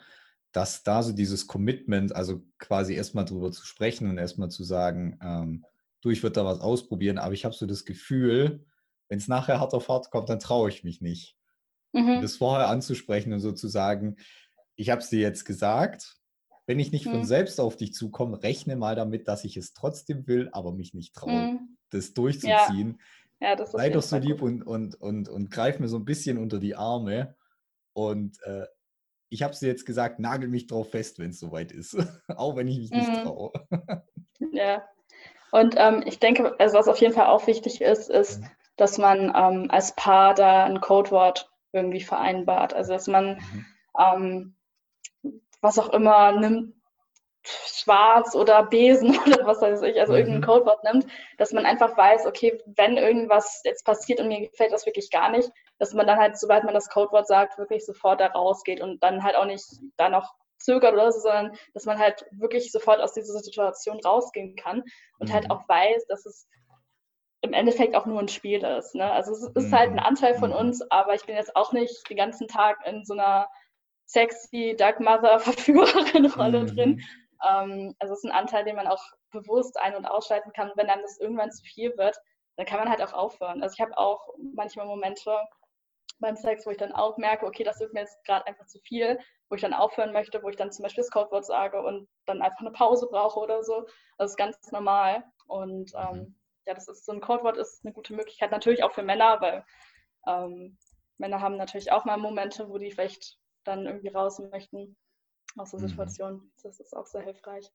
dass 0.51 0.83
da 0.83 1.01
so 1.01 1.13
dieses 1.13 1.47
Commitment, 1.47 2.13
also 2.13 2.43
quasi 2.59 2.93
erstmal 2.93 3.23
drüber 3.25 3.51
zu 3.51 3.65
sprechen 3.65 4.09
und 4.09 4.17
erstmal 4.17 4.49
zu 4.49 4.63
sagen, 4.65 5.17
ähm, 5.23 5.65
du, 6.01 6.09
ich 6.09 6.23
würde 6.23 6.33
da 6.33 6.45
was 6.45 6.59
ausprobieren, 6.59 7.17
aber 7.17 7.33
ich 7.33 7.45
habe 7.45 7.55
so 7.55 7.65
das 7.65 7.85
Gefühl, 7.85 8.65
wenn 9.07 9.17
es 9.19 9.29
nachher 9.29 9.59
hart 9.61 9.73
auf 9.73 9.87
hart 9.87 10.11
kommt, 10.11 10.27
dann 10.29 10.39
traue 10.39 10.69
ich 10.69 10.83
mich 10.83 10.99
nicht. 11.01 11.37
Mhm. 11.93 12.21
das 12.21 12.37
vorher 12.37 12.67
anzusprechen 12.69 13.33
und 13.33 13.39
so 13.41 13.51
zu 13.51 13.67
sagen, 13.67 14.15
ich 14.75 14.89
habe 14.89 15.01
es 15.01 15.09
dir 15.09 15.19
jetzt 15.19 15.43
gesagt, 15.45 16.17
wenn 16.65 16.79
ich 16.79 16.91
nicht 16.93 17.05
von 17.05 17.19
Mhm. 17.19 17.23
selbst 17.25 17.59
auf 17.59 17.75
dich 17.75 17.93
zukomme, 17.93 18.41
rechne 18.43 18.75
mal 18.77 18.95
damit, 18.95 19.27
dass 19.27 19.43
ich 19.43 19.57
es 19.57 19.73
trotzdem 19.73 20.25
will, 20.27 20.49
aber 20.53 20.71
mich 20.73 20.93
nicht 20.93 21.13
traue, 21.13 21.47
Mhm. 21.47 21.70
Das 21.91 22.13
durchzuziehen. 22.13 22.99
Ja, 23.39 23.55
das 23.55 23.69
ist 23.69 23.75
auf 23.75 23.81
Sei 23.81 23.89
doch 23.89 24.01
so 24.01 24.17
lieb 24.17 24.41
und, 24.41 24.63
und, 24.63 24.95
und, 24.95 25.29
und 25.29 25.49
greif 25.51 25.79
mir 25.79 25.87
so 25.87 25.97
ein 25.97 26.05
bisschen 26.05 26.37
unter 26.37 26.59
die 26.59 26.75
Arme. 26.75 27.35
Und 27.93 28.37
äh, 28.43 28.65
ich 29.29 29.43
habe 29.43 29.53
es 29.53 29.59
dir 29.59 29.67
jetzt 29.67 29.85
gesagt, 29.85 30.19
nagel 30.19 30.49
mich 30.49 30.67
drauf 30.67 30.91
fest, 30.91 31.17
wenn 31.19 31.29
es 31.31 31.39
soweit 31.39 31.71
ist. 31.71 31.95
auch 32.27 32.55
wenn 32.55 32.67
ich 32.67 32.77
mich 32.79 32.91
nicht 32.91 33.09
Mhm. 33.09 33.23
traue. 33.23 33.51
Ja. 34.53 34.83
Und 35.51 35.75
ähm, 35.77 36.03
ich 36.05 36.17
denke, 36.19 36.59
also 36.59 36.77
was 36.77 36.87
auf 36.87 36.97
jeden 36.97 37.13
Fall 37.13 37.27
auch 37.27 37.45
wichtig 37.45 37.81
ist, 37.81 38.09
ist, 38.09 38.41
Mhm. 38.41 38.47
dass 38.77 38.97
man 38.97 39.31
ähm, 39.35 39.69
als 39.69 39.95
Paar 39.95 40.33
da 40.33 40.63
ein 40.65 40.81
Codewort 40.81 41.51
irgendwie 41.73 42.01
vereinbart. 42.01 42.73
Also 42.73 42.93
dass 42.93 43.07
man 43.07 43.35
Mhm. 43.35 43.65
ähm, 43.99 44.55
was 45.61 45.77
auch 45.77 45.89
immer, 45.89 46.39
nimmt 46.39 46.73
Schwarz 47.43 48.35
oder 48.35 48.63
Besen 48.63 49.17
oder 49.25 49.45
was 49.45 49.61
weiß 49.61 49.81
ich, 49.83 49.99
also 49.99 50.13
mhm. 50.13 50.19
irgendein 50.19 50.41
Codewort 50.41 50.83
nimmt, 50.83 51.07
dass 51.37 51.51
man 51.51 51.65
einfach 51.65 51.97
weiß, 51.97 52.25
okay, 52.25 52.61
wenn 52.65 52.97
irgendwas 52.97 53.61
jetzt 53.63 53.85
passiert 53.85 54.19
und 54.19 54.27
mir 54.27 54.49
gefällt 54.49 54.71
das 54.71 54.85
wirklich 54.85 55.09
gar 55.09 55.31
nicht, 55.31 55.49
dass 55.79 55.93
man 55.93 56.05
dann 56.05 56.19
halt, 56.19 56.37
sobald 56.37 56.63
man 56.63 56.73
das 56.73 56.89
Codewort 56.89 57.27
sagt, 57.27 57.57
wirklich 57.57 57.85
sofort 57.85 58.21
da 58.21 58.27
rausgeht 58.27 58.81
und 58.81 59.01
dann 59.03 59.23
halt 59.23 59.35
auch 59.35 59.45
nicht 59.45 59.65
da 59.97 60.09
noch 60.09 60.35
zögert 60.59 60.93
oder 60.93 61.11
so, 61.11 61.21
sondern 61.21 61.57
dass 61.73 61.85
man 61.85 61.97
halt 61.97 62.25
wirklich 62.31 62.71
sofort 62.71 62.99
aus 62.99 63.13
dieser 63.13 63.39
Situation 63.39 63.99
rausgehen 63.99 64.55
kann 64.55 64.83
und 65.17 65.33
halt 65.33 65.45
mhm. 65.45 65.49
halt 65.49 65.51
auch 65.51 65.67
weiß, 65.67 66.05
dass 66.07 66.25
es 66.25 66.47
im 67.41 67.53
Endeffekt 67.53 67.95
auch 67.95 68.05
nur 68.05 68.19
ein 68.19 68.27
Spiel 68.27 68.63
ist. 68.63 68.93
Ne? 68.93 69.11
Also 69.11 69.31
es 69.31 69.41
ist 69.55 69.71
mhm. 69.71 69.75
halt 69.75 69.91
ein 69.91 69.99
Anteil 69.99 70.35
von 70.35 70.51
mhm. 70.51 70.57
uns, 70.57 70.91
aber 70.91 71.15
ich 71.15 71.25
bin 71.25 71.35
jetzt 71.35 71.55
auch 71.55 71.73
nicht 71.73 72.07
den 72.09 72.17
ganzen 72.17 72.47
Tag 72.47 72.77
in 72.85 73.03
so 73.03 73.13
einer 73.13 73.47
sexy 74.05 74.75
Dark 74.77 74.99
Mother 74.99 75.39
Verführerin 75.39 76.27
Rolle 76.27 76.61
mhm. 76.61 76.67
drin. 76.67 77.01
Ähm, 77.47 77.95
also 77.99 78.13
es 78.13 78.23
ist 78.23 78.29
ein 78.29 78.35
Anteil, 78.35 78.65
den 78.65 78.75
man 78.75 78.87
auch 78.87 79.03
bewusst 79.31 79.77
ein- 79.79 79.95
und 79.95 80.05
ausschalten 80.05 80.51
kann. 80.53 80.71
Wenn 80.75 80.87
dann 80.87 81.01
das 81.01 81.19
irgendwann 81.19 81.51
zu 81.51 81.63
viel 81.63 81.97
wird, 81.97 82.17
dann 82.57 82.65
kann 82.65 82.79
man 82.79 82.89
halt 82.89 83.01
auch 83.01 83.13
aufhören. 83.13 83.63
Also 83.63 83.73
ich 83.73 83.81
habe 83.81 83.97
auch 83.97 84.27
manchmal 84.37 84.85
Momente 84.85 85.35
beim 86.19 86.35
Sex, 86.35 86.65
wo 86.65 86.71
ich 86.71 86.77
dann 86.77 86.91
auch 86.91 87.17
merke, 87.17 87.45
okay, 87.45 87.63
das 87.63 87.79
wird 87.79 87.93
mir 87.93 88.01
jetzt 88.01 88.23
gerade 88.25 88.45
einfach 88.45 88.67
zu 88.67 88.79
viel, 88.79 89.19
wo 89.49 89.55
ich 89.55 89.61
dann 89.61 89.73
aufhören 89.73 90.13
möchte, 90.13 90.41
wo 90.43 90.49
ich 90.49 90.55
dann 90.55 90.71
zum 90.71 90.83
Beispiel 90.83 91.03
das 91.03 91.11
Codewort 91.11 91.45
sage 91.45 91.81
und 91.81 92.07
dann 92.25 92.41
einfach 92.41 92.59
eine 92.59 92.71
Pause 92.71 93.07
brauche 93.09 93.39
oder 93.39 93.63
so. 93.63 93.87
Das 94.17 94.31
ist 94.31 94.37
ganz 94.37 94.71
normal. 94.71 95.23
Und 95.47 95.91
ähm, 95.95 96.17
mhm. 96.17 96.35
ja, 96.65 96.73
das 96.73 96.87
ist 96.87 97.05
so 97.05 97.11
ein 97.11 97.21
Codewort 97.21 97.57
ist 97.57 97.83
eine 97.83 97.93
gute 97.93 98.13
Möglichkeit, 98.13 98.51
natürlich 98.51 98.83
auch 98.83 98.91
für 98.91 99.03
Männer, 99.03 99.41
weil 99.41 99.65
ähm, 100.27 100.77
Männer 101.17 101.41
haben 101.41 101.57
natürlich 101.57 101.91
auch 101.91 102.05
mal 102.05 102.17
Momente, 102.17 102.69
wo 102.69 102.77
die 102.77 102.91
vielleicht 102.91 103.37
dann 103.63 103.85
irgendwie 103.85 104.09
raus 104.09 104.39
möchten 104.39 104.95
aus 105.57 105.71
der 105.71 105.79
mhm. 105.81 105.87
Situation. 105.87 106.51
Das 106.63 106.79
ist 106.79 106.95
auch 106.95 107.05
sehr 107.05 107.21
hilfreich. 107.21 107.69